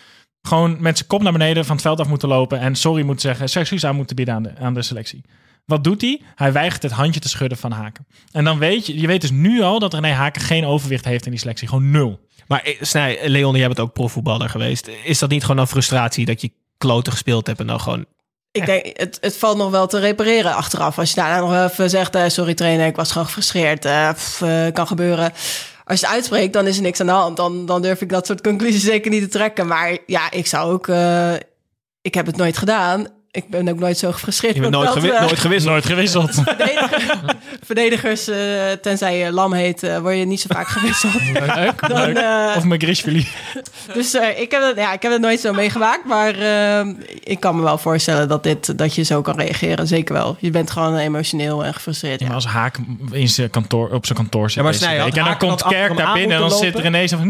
[0.47, 2.59] gewoon met zijn kop naar beneden van het veld af moeten lopen...
[2.59, 5.23] en sorry moeten zeggen, zijn excuus aan moeten bieden aan de, aan de selectie.
[5.65, 6.21] Wat doet hij?
[6.35, 8.07] Hij weigert het handje te schudden van Haken.
[8.31, 11.25] En dan weet je, je weet dus nu al dat René Haken geen overwicht heeft
[11.25, 11.67] in die selectie.
[11.67, 12.19] Gewoon nul.
[12.47, 14.89] Maar eh, Snij, Leon, jij bent ook profvoetballer geweest.
[15.03, 18.05] Is dat niet gewoon een frustratie dat je kloten gespeeld hebt en dan gewoon...
[18.51, 20.99] Ik denk, het, het valt nog wel te repareren achteraf.
[20.99, 24.13] Als je daarna nog even zegt, eh, sorry trainer, ik was gewoon gefrustreerd.
[24.13, 25.33] pff, eh, kan gebeuren.
[25.83, 27.37] Als je uitspreekt, dan is er niks aan de hand.
[27.37, 29.67] Dan, dan durf ik dat soort conclusies zeker niet te trekken.
[29.67, 30.87] Maar ja, ik zou ook...
[30.87, 31.33] eh,
[32.01, 33.07] ik heb het nooit gedaan.
[33.35, 34.55] Ik ben ook nooit zo gefrustreerd.
[34.55, 35.71] Je bent van nooit, gewi- eh, nooit gewisseld.
[35.71, 36.31] Nooit gewisseld.
[36.33, 38.37] verdediger- verdedigers, eh,
[38.81, 41.13] tenzij je lam heet, eh, word je niet zo vaak gewisseld.
[41.55, 42.17] Leuk, Dan, leuk.
[42.17, 43.27] eh, Of McGrishvili.
[43.93, 46.05] Dus eh, ik, heb het, ja, ik heb het nooit zo meegemaakt.
[46.05, 46.87] Maar eh,
[47.19, 49.87] ik kan me wel voorstellen dat, dit, dat je zo kan reageren.
[49.87, 50.37] Zeker wel.
[50.39, 52.19] Je bent gewoon emotioneel en gefrustreerd.
[52.19, 52.77] Ja, maar als Haak
[53.11, 55.29] in zijn kantoor, op zijn kantoor zit Ja, maar deze Snij, had week, en dan
[55.29, 57.27] Haak komt Kerk daar binnen en dan zit er ineens van...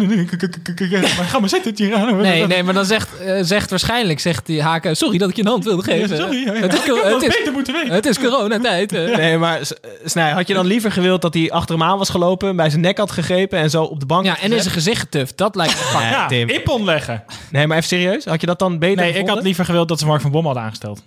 [1.01, 2.17] Maar ga maar zitten hier aan.
[2.21, 5.41] Nee, nee, maar dan zegt, eh, zegt waarschijnlijk, zegt die Haken, sorry dat ik je
[5.41, 5.91] een hand wilde geven.
[6.07, 6.59] Sorry, ja, ja.
[6.59, 7.93] Het is, het het is, beter moeten weten.
[7.93, 8.93] het is coronatijd.
[8.93, 9.15] eh.
[9.15, 9.59] Nee, maar
[10.05, 12.81] Snij, had je dan liever gewild dat hij achter hem aan was gelopen, bij zijn
[12.81, 14.25] nek had gegrepen en zo op de bank...
[14.25, 15.37] Ja, en in zijn gezicht getuft.
[15.37, 16.49] Dat lijkt me Ja, Tim.
[16.49, 17.23] Ippon leggen.
[17.51, 18.25] Nee, maar even serieus.
[18.25, 20.49] Had je dat dan beter Nee, ik had liever gewild dat ze Mark van Bommel
[20.51, 21.03] hadden aangesteld.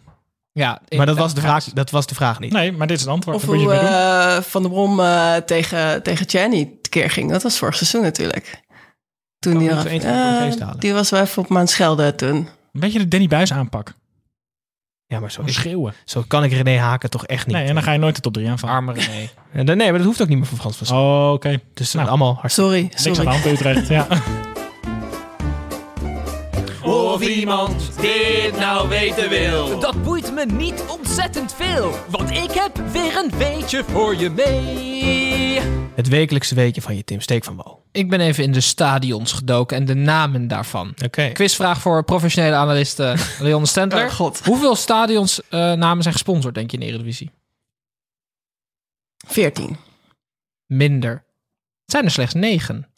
[0.53, 2.53] Ja, Maar dat was, de vraag, dat was de vraag niet.
[2.53, 3.37] Nee, maar dit is het antwoord.
[3.37, 3.99] Of Wat moet je hoe mee doen?
[3.99, 7.31] eh, Van der Brom eh, tegen, tegen Channy tekeer ging.
[7.31, 8.61] Dat was vorig seizoen natuurlijk.
[9.39, 10.81] Toen die, me niet zo 1, 2, 3 voor de eh, geest halen.
[10.81, 12.37] die was wel even op Maanschelde toen.
[12.37, 13.93] Een beetje de Danny Buis aanpak.
[15.09, 15.95] Ja, maar zo, Gewoon schreeuwen.
[16.05, 17.57] zo kan ik René Haken toch echt niet.
[17.57, 18.75] Nee, en dan ga je nooit de top 3 aanvallen.
[18.77, 19.29] Arme René.
[19.53, 20.99] Ja, Nee, maar dat hoeft ook niet meer voor Frans van.
[20.99, 21.49] Oh, oké.
[21.51, 22.09] Dus dat is Nou.
[22.09, 22.71] allemaal hartstikke...
[22.71, 23.31] Sorry, Niks aan de sorry.
[23.31, 23.89] hand, Utrecht.
[23.89, 24.07] Ja.
[27.17, 29.81] Of iemand dit nou weten wil.
[29.81, 35.61] Dat boeit me niet ontzettend veel, want ik heb weer een weetje voor je mee.
[35.95, 37.85] Het wekelijkse weetje van je Tim Steek van Wal.
[37.93, 40.95] Ik ben even in de stadions gedoken en de namen daarvan.
[41.05, 41.31] Oké.
[41.33, 44.05] Quizvraag voor professionele analist eh, Leon Stentler.
[44.05, 44.41] Oh, God.
[44.45, 47.31] Hoeveel stadions eh, namen zijn gesponsord, denk je, in de Eredivisie?
[49.27, 49.77] 14.
[50.67, 51.13] Minder.
[51.13, 52.91] Het zijn er slechts negen.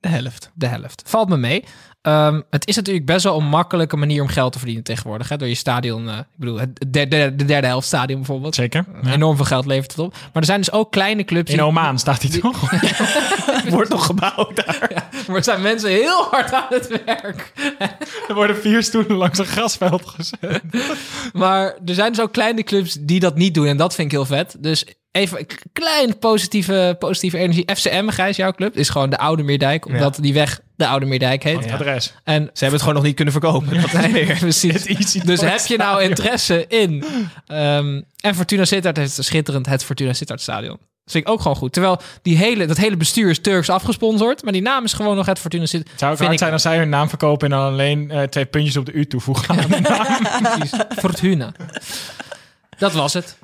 [0.00, 0.50] De helft.
[0.54, 1.02] De helft.
[1.06, 1.64] Valt me mee.
[2.02, 5.28] Ehm, het is natuurlijk best wel een makkelijke manier om geld te verdienen tegenwoordig.
[5.28, 5.36] Hè?
[5.36, 8.54] Door je stadion, eh, ik bedoel, het derde, de derde helft stadion bijvoorbeeld.
[8.54, 8.84] Zeker.
[9.02, 9.12] ja.
[9.12, 10.12] Enorm veel geld levert het op.
[10.12, 11.50] Maar er zijn dus ook kleine clubs...
[11.50, 12.70] In die- Oman staat hij toch?
[13.68, 14.88] Wordt nog gebouwd daar.
[15.26, 17.52] Maar er zijn mensen heel hard aan het werk.
[18.28, 20.62] Er worden vier stoelen langs een grasveld gezet.
[21.32, 23.66] Maar er zijn dus ook kleine clubs die dat niet doen.
[23.66, 24.56] En dat vind ik heel vet.
[24.58, 27.64] Dus even een klein positieve, positieve energie.
[27.74, 29.86] FCM, Gijs, jouw club, is gewoon de Oude Meerdijk.
[29.86, 31.64] Omdat die weg de Oude Meerdijk heet.
[31.64, 31.72] Ja.
[31.74, 32.12] Adres.
[32.24, 33.80] En Ze hebben het gewoon nog niet kunnen verkopen.
[33.80, 35.12] Dat Nee, precies.
[35.12, 37.04] Dus heb je nou interesse in...
[37.46, 40.76] ehm, en Fortuna Sittard heeft schitterend het Fortuna Sittard stadion.
[41.04, 41.72] Dat vind ik ook gewoon goed.
[41.72, 44.42] Terwijl die hele, dat hele bestuur is Turks afgesponsord.
[44.42, 45.90] Maar die naam is gewoon nog het Fortuna Sittard.
[45.90, 48.44] Het zou hard ik- zijn als zij hun naam verkopen en dan alleen eh, twee
[48.44, 49.48] puntjes op de U toevoegen.
[49.48, 50.42] aan de naam.
[50.42, 50.78] Precies.
[50.98, 51.52] Fortuna.
[52.78, 53.36] Dat was het.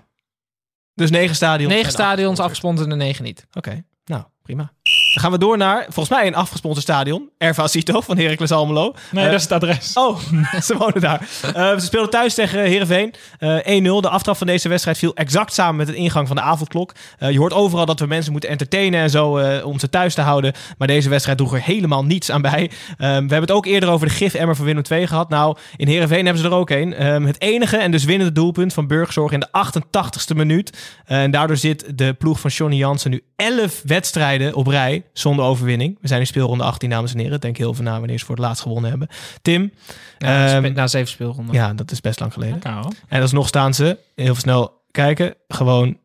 [0.98, 1.72] Dus negen stadions.
[1.72, 3.46] Negen en stadions afgesponsord en negen niet.
[3.52, 4.72] Oké, nou prima.
[5.14, 7.28] Dan gaan we door naar, volgens mij een afgesponsord stadion.
[7.38, 8.94] Erva Cito van Heracles Almelo.
[9.10, 9.92] Nee, Eh, dat is het adres.
[9.94, 10.18] Oh,
[10.66, 11.20] ze wonen daar.
[11.54, 13.14] Eh, ze speelden thuis tegen Heerenveen.
[13.38, 14.00] Eh 1-0.
[14.00, 16.92] De aftrap van deze wedstrijd viel exact samen met het ingang van de avondklok.
[17.18, 20.52] Je hoort overal dat we mensen moeten entertainen en zo om ze thuis te houden.
[20.78, 22.70] Maar deze wedstrijd droeg er helemaal niets aan bij.
[22.98, 25.28] We hebben het ook eerder over de gif-emmer van Willem II gehad.
[25.28, 26.92] Nou, in Heerenveen hebben ze er ook een.
[27.26, 30.78] Het enige en dus winnende doelpunt van Burgzorg in de 88ste minuut.
[31.04, 34.77] En daardoor zit de ploeg van Johnny Jansen nu 11 wedstrijden op rij
[35.12, 35.98] zonder overwinning.
[36.00, 37.40] We zijn in speelronde 18, dames en heren.
[37.40, 39.08] Denk heel veel na wanneer ze voor het laatst gewonnen hebben.
[39.42, 39.72] Tim,
[40.18, 41.54] Ja, spe- na zeven speelronden.
[41.54, 42.60] ja, dat is best lang geleden.
[42.62, 45.96] Nou, En alsnog staan ze, heel veel snel kijken, gewoon,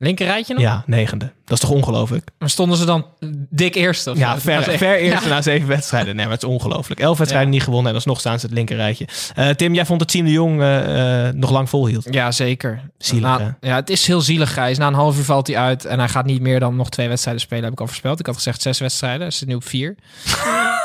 [0.00, 0.62] Linker rijtje nog?
[0.62, 1.32] ja, negende.
[1.44, 2.28] Dat is toch ongelooflijk?
[2.38, 3.06] Maar stonden ze dan
[3.50, 4.10] dik eerste?
[4.10, 5.34] Of Ja, ver, ver eerste Ja.
[5.34, 6.16] na zeven wedstrijden.
[6.16, 7.00] Nee, maar het is ongelooflijk.
[7.00, 9.08] Elf wedstrijden niet gewonnen en alsnog staan ze het linker rijtje.
[9.34, 12.06] Eh, Tim, jij vond dat Siem de Jong eh, eh, nog lang volhield.
[12.10, 12.80] Ja, zeker.
[12.98, 14.78] Zielig, Na- ja, het is heel zielig, Gijs.
[14.78, 17.08] Na een half uur valt hij uit en hij gaat niet meer dan nog twee
[17.08, 18.20] wedstrijden spelen, heb ik al voorspeld.
[18.20, 19.94] Ik had gezegd zes wedstrijden, hij zit nu op vier.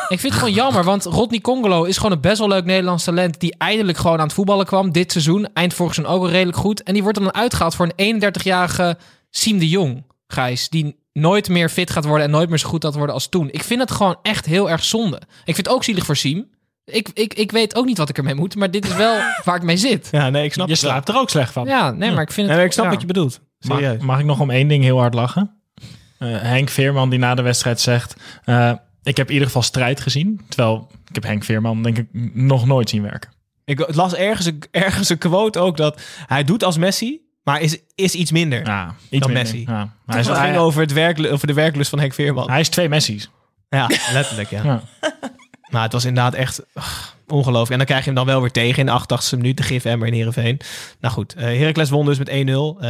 [0.08, 3.04] Ik vind het gewoon jammer, want Rodney Congolo is gewoon een best wel leuk Nederlands
[3.04, 5.47] talent die eindelijk gewoon aan het voetballen kwam dit seizoen.
[5.54, 6.84] Eind vorig seizoen ook al redelijk goed.
[6.84, 8.97] En die wordt dan uitgehaald voor een 31-jarige
[9.30, 12.84] Siem de Jong, Gijs, die nooit meer fit gaat worden en nooit meer zo goed
[12.84, 13.49] gaat worden als toen.
[13.51, 15.16] Ik vind het gewoon echt heel erg zonde.
[15.45, 16.49] Ik vind het ook zielig voor Siem.
[16.86, 19.56] Ik, ik, ik weet ook niet wat ik ermee moet, maar dit is wel waar
[19.56, 20.08] ik mee zit.
[20.12, 21.66] Ja, nee, ik snap je slaapt er ook slecht van.
[21.66, 22.58] Ja, nee, maar ik vind het...
[22.58, 22.91] Nee, ik snap ja.
[22.91, 23.39] wat je bedoelt.
[23.68, 24.01] Mag, Serieus.
[24.01, 25.58] mag ik nog om één ding heel hard lachen?
[26.18, 28.16] Eh, Henk Veerman die na de wedstrijd zegt...
[28.43, 28.72] eh,
[29.04, 30.41] ik heb in ieder geval strijd gezien.
[30.49, 33.32] Terwijl ik heb Henk Veerman denk ik nog nooit zien werken.
[33.66, 37.78] Ik las ergens een, ergens een quote ook dat hij doet als Messi, maar is,
[37.95, 39.54] is iets minder Ja, iets dan minder.
[39.54, 39.72] Messi.
[39.72, 39.93] Ja.
[40.06, 42.49] Hij, is, ging over, het werk, over de werklust van Henk Veerman.
[42.49, 43.30] hij is twee Messi's.
[43.70, 44.64] Ja, letterlijk, ja.
[44.64, 44.82] Ja.
[45.70, 47.72] Maar het was inderdaad echt ugh, ongelooflijk.
[47.72, 49.58] En dan krijg je hem dan wel weer tegen in de 88e minuut.
[49.58, 50.60] De gif Emmer in Heerenveen.
[51.00, 52.32] Nou goed, eh Heracles won dus met 1-0.
[52.32, 52.40] eh,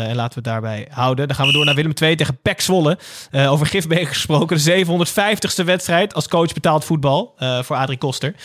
[0.10, 1.28] en laten we het daarbij houden.
[1.28, 2.98] Dan gaan we door naar Willem II tegen PEC Zwolle.
[3.32, 4.58] Eh, over gifbeker gesproken.
[4.58, 8.36] De 750ste wedstrijd als coach betaald voetbal voor Adrie Koster.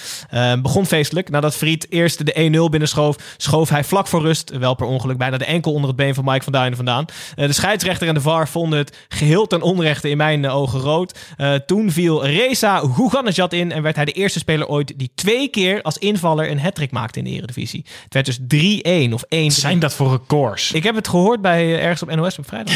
[0.63, 1.31] Begon feestelijk.
[1.31, 2.33] Nadat Friet eerst de
[2.67, 5.97] 1-0 binnenschoof, schoof hij vlak voor rust, wel per ongeluk, bijna de enkel onder het
[5.97, 7.05] been van Mike van Duinen vandaan.
[7.35, 11.19] De scheidsrechter en de VAR vonden het geheel ten onrechte in mijn ogen rood.
[11.67, 15.78] Toen viel Reza Huganejad in en werd hij de eerste speler ooit die twee keer
[15.83, 17.85] als invaller een hat maakte in de Eredivisie.
[18.05, 20.73] Het werd dus 3-1 of 1 Wat zijn dat voor records?
[20.73, 22.75] Ik heb het gehoord bij eh, ergens op NOS op vrijdag.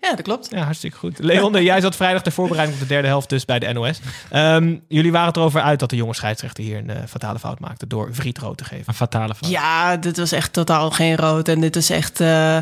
[0.00, 0.48] Ja, dat klopt.
[0.50, 1.18] Ja, hartstikke goed.
[1.18, 4.00] Leon, jij zat vrijdag ter voorbereiding op de derde helft dus bij de NOS.
[4.30, 7.60] Ehm, jullie waren het erover uit dat de jonge scheidsrechter hier een eh, fatale fout
[7.60, 8.84] maakte door Vriet rood te geven.
[8.86, 9.50] Een fatale fout.
[9.50, 11.48] Ja, dit was echt totaal geen rood.
[11.48, 12.20] En dit is echt.
[12.20, 12.58] eh,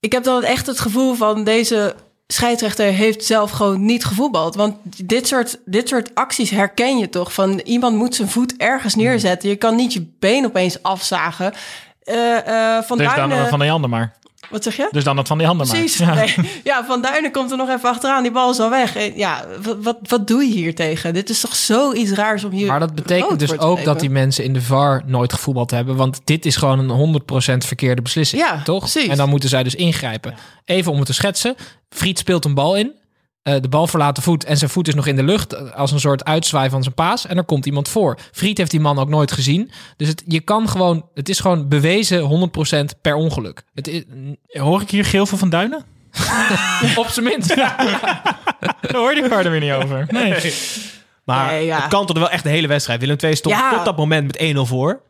[0.00, 1.94] ik heb dan echt het gevoel van deze
[2.26, 4.54] scheidsrechter heeft zelf gewoon niet gevoetbald.
[4.54, 4.76] Want
[5.08, 7.32] dit soort, dit soort acties herken je toch?
[7.32, 9.48] Van iemand moet zijn voet ergens neerzetten.
[9.48, 11.52] Je kan niet je been opeens afzagen.
[12.02, 12.36] Eh,
[12.76, 14.12] eh, van Duinen- van die ander maar.
[14.50, 14.88] Wat zeg je?
[14.90, 15.98] Dus dan dat van die ander Precies.
[15.98, 16.26] maar.
[16.26, 16.40] Ja.
[16.40, 16.50] Nee.
[16.64, 18.22] Ja, Van Duinen komt er nog even achteraan.
[18.22, 18.96] Die bal is al weg.
[18.96, 21.14] En Ja, wat, wat, wat doe je hier tegen?
[21.14, 24.44] Dit is toch zoiets raars om hier Maar dat betekent dus ook dat die mensen
[24.44, 25.96] in de VAR nooit gevoetbald hebben.
[25.96, 28.42] Want dit is gewoon een 100% verkeerde beslissing.
[28.42, 28.78] Ja, toch?
[28.78, 29.08] precies.
[29.08, 30.34] En dan moeten zij dus ingrijpen.
[30.64, 31.54] Even om het te schetsen.
[31.88, 32.92] Friet speelt een bal in.
[33.44, 35.70] Eh, de bal verlaat de voet en zijn voet is nog in de lucht eh,
[35.72, 37.26] als een soort uitzwaai van zijn paas.
[37.26, 38.18] En er komt iemand voor.
[38.32, 39.70] Friet heeft die man ook nooit gezien.
[39.96, 42.50] Dus het, je kan gewoon, het is gewoon bewezen
[42.96, 43.62] 100% per ongeluk.
[43.74, 44.02] Het is,
[44.48, 45.84] Hoor ik hier geel van Van Duinen?
[46.96, 47.56] op zijn minst.
[47.56, 50.06] Daar hoorde ik verder weer niet over.
[50.10, 50.54] Nee.
[51.24, 51.76] Maar Nee, ja.
[51.80, 53.00] het kantelde wel echt de hele wedstrijd.
[53.00, 53.70] Willem II stond Ja.
[53.74, 55.00] tot dat moment met 1-0 voor.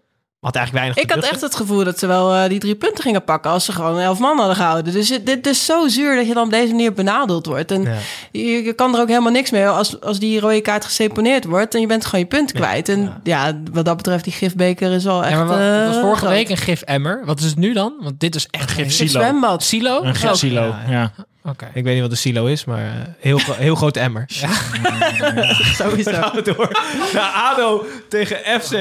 [0.45, 2.75] Had eigenlijk weinig Ik te had echt het gevoel dat ze wel eh, die drie
[2.75, 4.93] punten gingen pakken als ze gewoon elf man hadden gehouden.
[4.93, 7.71] Dus het- dit is zo zuur dat je dan op deze manier benadeeld wordt.
[7.71, 7.95] En Ja.
[8.33, 11.75] je, je kan er ook helemaal niks mee als, als die rode kaart geseponeerd wordt
[11.75, 12.89] en je bent gewoon je punten kwijt.
[12.89, 13.61] En ja.
[13.73, 15.31] wat dat betreft, die gifbeker is wel echt.
[15.33, 16.31] Ja, maar wat, was eh, vorige groot.
[16.33, 17.23] week een gif emmer.
[17.25, 17.93] Wat is het nu dan?
[18.01, 19.11] Want dit is echt Gif een silo.
[19.11, 19.63] zwembad.
[19.63, 20.03] Silo?
[20.03, 20.75] Een Oh, gifsilo.
[20.89, 21.13] Ja.
[21.49, 21.71] Oké.
[21.75, 24.25] Ik weet niet wat de silo is, maar eh, heel, heel grote emmer.
[24.29, 26.11] Sowieso.
[26.11, 26.71] Dan gaan we door
[27.15, 28.73] naar ADO tegen FC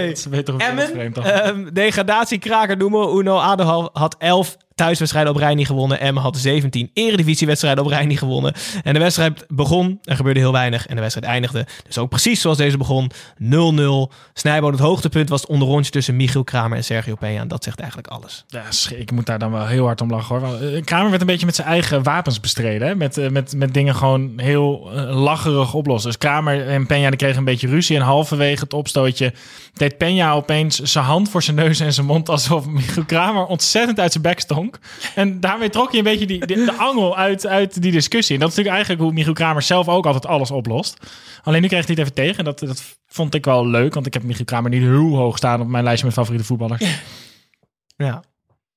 [0.57, 1.14] Emmen.
[1.14, 3.38] Ehm degradatiekraker noemen we Uno.
[3.38, 5.99] ADO ha- had 11 thuiswedstrijden op rij niet gewonnen.
[5.99, 8.53] Emmen had 17 eredivisiewedstrijden op rij niet gewonnen.
[8.84, 10.88] En de wedstrijd begon, er gebeurde heel weinig.
[10.88, 13.11] En de wedstrijd eindigde dus ook precies zoals deze begon.
[13.41, 14.13] 0-0.
[14.34, 17.47] Snijboon, het hoogtepunt was het onderrondje tussen Michiel Kramer en Sergio Peña.
[17.47, 18.45] Dat zegt eigenlijk alles.
[18.47, 18.63] Ja,
[18.95, 20.61] ik moet daar dan wel heel hard om lachen hoor.
[20.61, 22.88] Eh, Kramer werd een beetje met zijn eigen wapens bestreden.
[22.88, 22.95] Hè?
[22.95, 26.09] Met, eh, met, met dingen gewoon heel eh, lacherig oplossen.
[26.09, 27.95] Dus Kramer en Peña kregen een beetje ruzie.
[27.95, 29.34] En halverwege het opstootje
[29.74, 32.30] deed Peña opeens zijn hand voor zijn neus en zijn mond.
[32.30, 34.39] Alsof Michiel Kramer ontzettend uit zijn bek
[35.16, 38.34] En daarmee trok je een beetje die, de angel uit, uit die discussie.
[38.36, 40.97] En dat is natuurlijk eigenlijk hoe Michiel Kramer zelf ook altijd alles oplost.
[41.43, 42.38] Alleen nu kreeg hij het even tegen.
[42.38, 43.93] En dat, dat vond ik wel leuk.
[43.93, 46.86] Want ik heb Michiel Kramer niet heel hoog staan op mijn lijstje met favoriete voetballers.
[47.95, 48.24] Ja.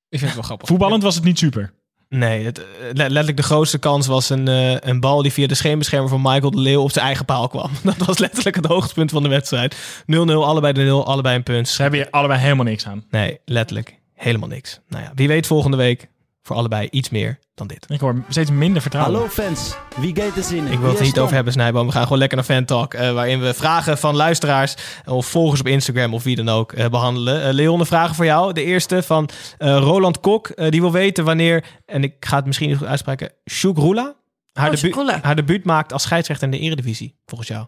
[0.08, 0.68] Ik vind het wel grappig.
[0.68, 1.72] Voetballend was het niet super.
[2.08, 5.46] Nee, het, eh, le- letterlijk de grootste kans was een, eh, een bal die via
[5.46, 7.70] de scheenbeschermer van Michael de Leeuw op zijn eigen paal kwam.
[7.82, 9.76] Dat was letterlijk het hoogtepunt van de wedstrijd.
[10.06, 11.68] 0-0, allebei de 0, allebei een punt.
[11.68, 13.04] Ze hebben hier allebei helemaal niks aan.
[13.10, 14.80] Nee, letterlijk helemaal niks.
[14.88, 16.08] Nou ja, wie weet volgende week
[16.42, 17.86] voor allebei iets meer dan dit.
[17.90, 19.14] Ik hoor steeds minder vertrouwen.
[19.14, 20.66] Hallo fans, wie gaat er zin?
[20.66, 21.86] Ik wil het niet over hebben, Snijboom.
[21.86, 22.94] We gaan gewoon lekker naar Fan Talk.
[22.94, 26.88] eh, waarin we vragen van luisteraars of volgers op Instagram of wie dan ook eh,
[26.88, 27.42] behandelen.
[27.42, 28.52] Eh, Leon, een vragen voor jou.
[28.52, 30.48] De eerste van eh, Roland Kok.
[30.48, 34.02] Eh, die wil weten wanneer, en ik ga het misschien niet goed uitspreken, Shukrula
[34.52, 35.18] haar, Oh, debu- Shukrula.
[35.22, 37.66] haar debuut maakt als scheidsrechter in de Eredivisie, volgens jou.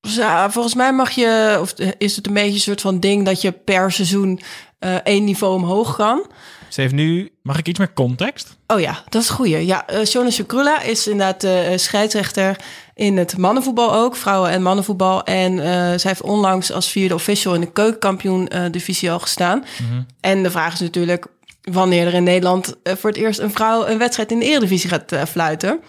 [0.00, 3.40] Ja, volgens mij mag je, of is het een beetje een soort van ding dat
[3.40, 4.40] je per seizoen
[4.80, 6.26] eh, één niveau omhoog kan.
[6.68, 7.30] Ze heeft nu...
[7.42, 8.56] Mag ik iets meer context?
[8.66, 9.66] Oh ja, dat is een goeie.
[9.66, 12.56] Ja, uh, Shona Shukrula is inderdaad de scheidsrechter
[12.94, 15.24] in het mannenvoetbal ook, vrouwen- en mannenvoetbal.
[15.24, 19.64] En uh, zij heeft onlangs als vierde official in de keukenkampioen-divisie al gestaan.
[19.82, 20.02] Mhm.
[20.20, 21.26] En de vraag is natuurlijk
[21.62, 24.90] wanneer er in Nederland uh, voor het eerst een vrouw een wedstrijd in de Eredivisie
[24.90, 25.80] gaat uh, fluiten.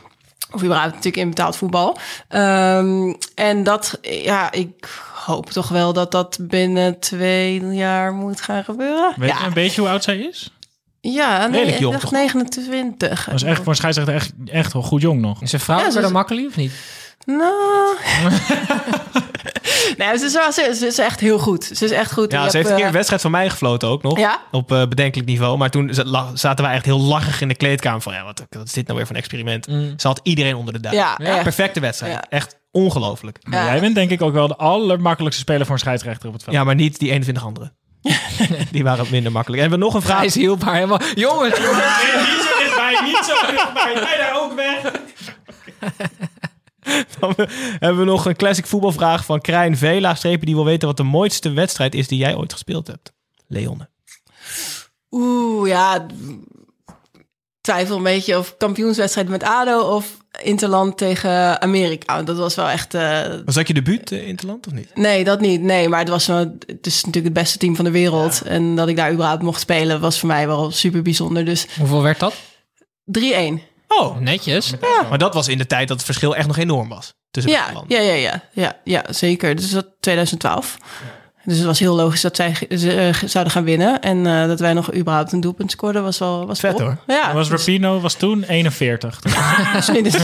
[0.52, 1.98] Of überhaupt natuurlijk in betaald voetbal.
[2.30, 4.90] Um, en dat, ja, ik
[5.26, 9.14] hoop toch wel dat dat binnen twee jaar moet gaan gebeuren.
[9.18, 9.40] Weet ja.
[9.40, 10.52] je een beetje hoe oud zij is?
[11.02, 12.12] Ja, nee, jong, ik dacht toch?
[12.12, 13.26] 29.
[13.26, 15.42] Dat is echt voor een scheidsrechter echt, echt wel goed jong nog.
[15.42, 16.72] Is een vrouw Ja, ze is- makkelijk of niet?
[17.26, 17.96] Nou.
[19.98, 21.64] nee, ze is, wel- ze, ze is echt heel goed.
[21.64, 22.32] Ze is echt goed.
[22.32, 24.18] Ja, Ik ze heb, heeft een keer eh, een wedstrijd van mij gefloten ook nog.
[24.20, 24.42] Ja?
[24.52, 25.58] Op eh, bedenkelijk niveau.
[25.58, 25.94] Maar toen
[26.34, 28.02] zaten wij echt heel lachig in de kleedkamer.
[28.02, 29.66] Van ja, wat, wat is dit nou weer voor een experiment?
[30.02, 30.96] Ze had iedereen onder de duim.
[30.96, 31.18] Ja.
[31.44, 32.14] Perfecte wedstrijd.
[32.14, 32.24] Ja.
[32.30, 33.38] Echt ongelooflijk.
[33.44, 36.44] Maar jij bent denk ik ook wel de allermakkelijkste speler voor een scheidsrechter op het
[36.44, 36.56] veld.
[36.56, 37.74] Ja, maar niet die 21 anderen.
[38.72, 39.62] die waren minder makkelijk.
[39.62, 40.18] En we hebben nog een vraag.
[40.18, 41.00] Hij is hielp haar helemaal...
[41.16, 41.58] Jongens!
[41.60, 41.68] niet
[42.48, 43.94] zo dichtbij, niet zo dichtbij.
[43.94, 44.82] Jij daar ook weg.
[47.20, 47.34] Dan
[47.80, 50.16] hebben we nog een classic voetbalvraag van Krijn Vela.
[50.16, 53.12] Strepen die wil weten wat de mooiste wedstrijd is die jij ooit gespeeld hebt.
[53.48, 53.90] Leonne.
[55.12, 56.06] Oeh, ja.
[57.62, 62.24] Twijfel een beetje of kampioenswedstrijd met ADO of Interland tegen Amerika.
[62.24, 62.94] Dat was wel echt...
[62.94, 64.96] eh, Was dat je debuut eh, in het land of niet?
[64.96, 65.62] Nee, dat niet.
[65.62, 68.42] Nee, maar het was wel, het is natuurlijk het beste team van de wereld.
[68.42, 71.46] En dat ik daar überhaupt mocht spelen was voor mij wel super bijzonder.
[71.46, 71.70] Dus 3-1.
[71.78, 72.34] Hoeveel werd dat?
[74.00, 74.74] Oh, Netjes.
[75.10, 77.14] Maar dat was in de tijd dat het verschil echt nog enorm was.
[77.32, 77.98] Tussen Ja, landen.
[77.98, 79.56] ja, ja, ja, ja, ja, zeker.
[79.56, 80.78] Dus dat 2012.
[81.44, 84.02] Dus het was heel logisch dat zij ze, eh, zouden gaan winnen.
[84.02, 86.80] En eh, dat wij nog überhaupt een doelpunt scoorden was wel was Vet, top.
[86.82, 86.98] hoor.
[87.08, 89.20] Ja, was dus- Rapino was toen 41.
[89.74, 90.16] Misschien is-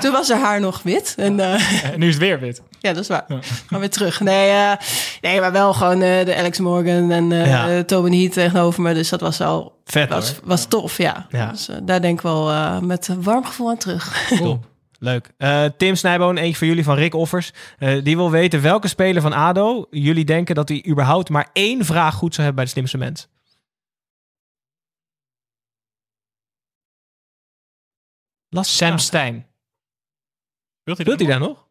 [0.00, 1.14] toen was haar haar nog wit.
[1.16, 2.62] En, eh, En nu is het weer wit.
[2.80, 3.24] ja, dat is waar.
[3.66, 4.20] Gaan weer terug.
[4.20, 4.72] Nee, eh,
[5.20, 7.82] nee maar wel gewoon eh, de Alex Morgan en eh Ja.
[7.84, 8.94] Tobin Heat tegenover me.
[8.94, 10.38] Dus dat was wel Vet was, hoor.
[10.44, 11.26] was tof, ja.
[11.30, 11.50] Ja.
[11.50, 14.26] Dus daar denk ik wel eh, met een warm gevoel aan terug.
[14.38, 14.60] Cool.
[15.06, 15.30] Leuk.
[15.36, 17.52] Eh, Tim Snijboon, eentje voor jullie van Rick Offers.
[17.78, 21.84] Eh, die wil weten welke speler van ADO jullie denken dat hij überhaupt maar één
[21.84, 23.28] vraag goed zou hebben bij de slimste mens.
[28.48, 28.98] Lastig Sam.
[28.98, 29.46] Stein.
[30.82, 31.64] Wilt hij Wilt hij daar nog?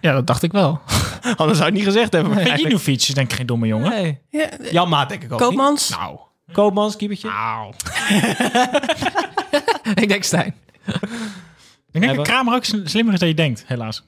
[0.00, 0.80] Ja, dat dacht ik wel.
[1.36, 2.30] Anders zou ik niet gezegd hebben.
[2.30, 3.90] maar eigenlijk- Inovic is denk ik geen domme jongen.
[3.90, 4.20] Nee.
[4.28, 5.88] ja, Jan Maat denk ik ook Koopmans?
[5.88, 5.98] niet.
[5.98, 6.18] Nou.
[6.52, 7.28] Koopmans, keepertje.
[7.28, 7.74] Nou.
[10.02, 10.54] ik denk Stein.
[11.92, 14.02] Ik denk dat Kramer ook sl- slimmer is dan je denkt, helaas.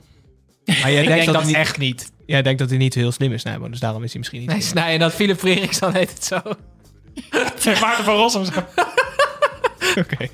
[0.64, 2.12] Maar jij Ik denkt denk dat, dat hij niet, echt niet.
[2.26, 3.70] jij denkt dat hij niet heel slim is, Snijboon.
[3.70, 4.74] Dus daarom is hij misschien niet.
[4.74, 6.41] Nee, en dat Philip Frerichs dan heet het zo.
[7.80, 8.45] Maarten van Rossum.
[10.03, 10.26] Oké.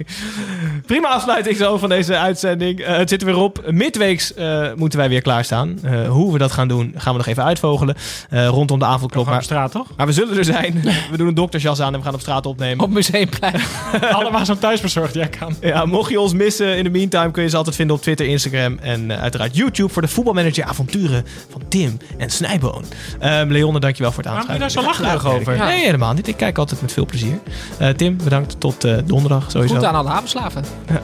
[0.86, 2.80] Prima afsluiting zo van deze uitzending.
[2.80, 3.62] Eh, het zit er weer op.
[3.70, 5.78] Midweeks eh, moeten wij weer klaarstaan.
[5.82, 7.94] Eh, hoe we dat gaan doen, gaan we nog even uitvogelen.
[8.30, 9.24] eh, rondom de avondklok.
[9.26, 9.86] Op Maar, straat, toch?
[9.96, 10.80] maar we zullen er zijn.
[11.10, 12.84] we doen een doktersjas aan en we gaan op straat opnemen.
[12.84, 13.60] Op Museumplein.
[14.12, 15.54] Allemaal zo'n thuisbezorgd, jij kan.
[15.60, 18.26] Ja, mocht je ons missen in de meantime kun je ze altijd vinden op Twitter,
[18.26, 22.84] Instagram en uiteraard YouTube voor de voetbalmanager avonturen van Tim en Snijboon.
[23.18, 24.94] Ehm Leonne, dankjewel voor het Waarom ben je aanschuiven.
[24.94, 25.66] daar zo lacherig over?
[25.66, 26.28] Nee, helemaal niet.
[26.28, 27.38] Ik kijk altijd met veel plezier.
[27.78, 28.60] Eh, Tim, bedankt.
[28.60, 29.39] Tot eh, donderdag.
[29.40, 29.74] Dag sowieso.
[29.74, 30.64] Goed aan alle havenslaven.
[30.86, 31.00] Ja,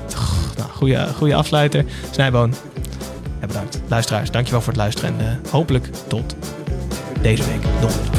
[0.57, 1.84] nou, goede, goede afsluiter.
[2.11, 2.55] Snijboon.
[3.41, 3.80] Bedankt.
[3.89, 5.18] Luisteraars, dankjewel voor het luisteren.
[5.18, 6.34] En eh, hopelijk tot
[7.20, 8.14] deze week donderdag.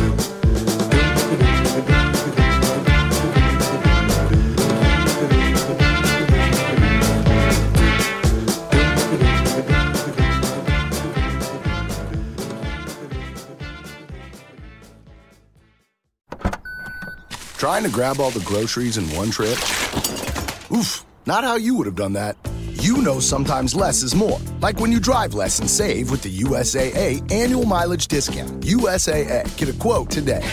[17.58, 19.77] Trying to grab all the groceries in one trip?
[20.72, 22.36] Oof, not how you would have done that.
[22.74, 24.40] You know sometimes less is more.
[24.62, 28.62] Like when you drive less and save with the USAA annual mileage discount.
[28.62, 30.46] USAA, get a quote today.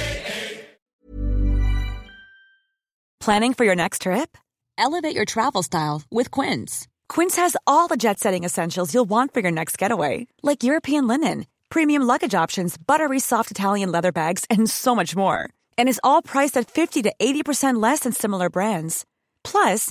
[3.20, 4.36] Planning for your next trip?
[4.76, 6.86] Elevate your travel style with Quince.
[7.08, 11.06] Quince has all the jet setting essentials you'll want for your next getaway, like European
[11.06, 15.48] linen, premium luggage options, buttery soft Italian leather bags, and so much more.
[15.78, 19.06] And is all priced at 50 to 80% less than similar brands.
[19.42, 19.90] Plus,